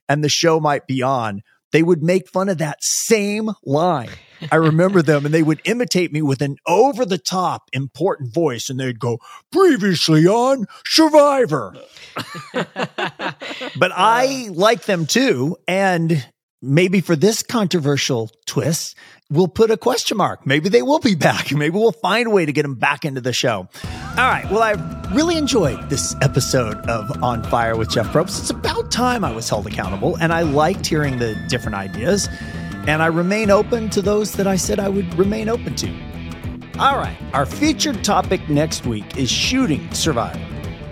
[0.07, 1.41] and the show might be on,
[1.71, 4.09] they would make fun of that same line.
[4.51, 8.69] I remember them and they would imitate me with an over the top important voice
[8.69, 9.19] and they'd go,
[9.51, 11.75] previously on Survivor.
[12.53, 14.53] but I uh.
[14.53, 15.57] like them too.
[15.67, 16.25] And
[16.61, 18.97] maybe for this controversial twist,
[19.29, 20.45] we'll put a question mark.
[20.45, 21.51] Maybe they will be back.
[21.55, 23.67] Maybe we'll find a way to get them back into the show.
[24.17, 24.45] All right.
[24.49, 24.73] Well, I
[25.13, 28.39] really enjoyed this episode of On Fire with Jeff Probst.
[28.39, 32.29] It's about time I was held accountable, and I liked hearing the different ideas.
[32.87, 35.91] And I remain open to those that I said I would remain open to.
[36.77, 40.41] All right, our featured topic next week is shooting survival.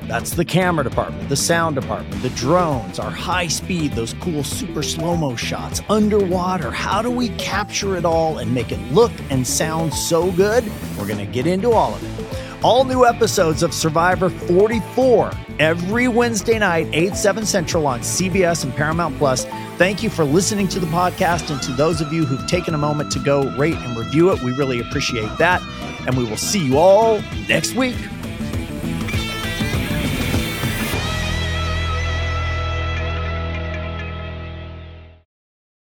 [0.08, 4.82] That's the camera department, the sound department, the drones, our high speed, those cool super
[4.82, 6.72] slow mo shots, underwater.
[6.72, 10.66] How do we capture it all and make it look and sound so good?
[10.98, 12.23] We're going to get into all of it.
[12.64, 18.74] All new episodes of Survivor 44 every Wednesday night, 8, 7 Central on CBS and
[18.74, 19.44] Paramount Plus.
[19.78, 22.78] Thank you for listening to the podcast and to those of you who've taken a
[22.78, 24.42] moment to go rate and review it.
[24.42, 25.62] We really appreciate that.
[26.08, 27.98] And we will see you all next week.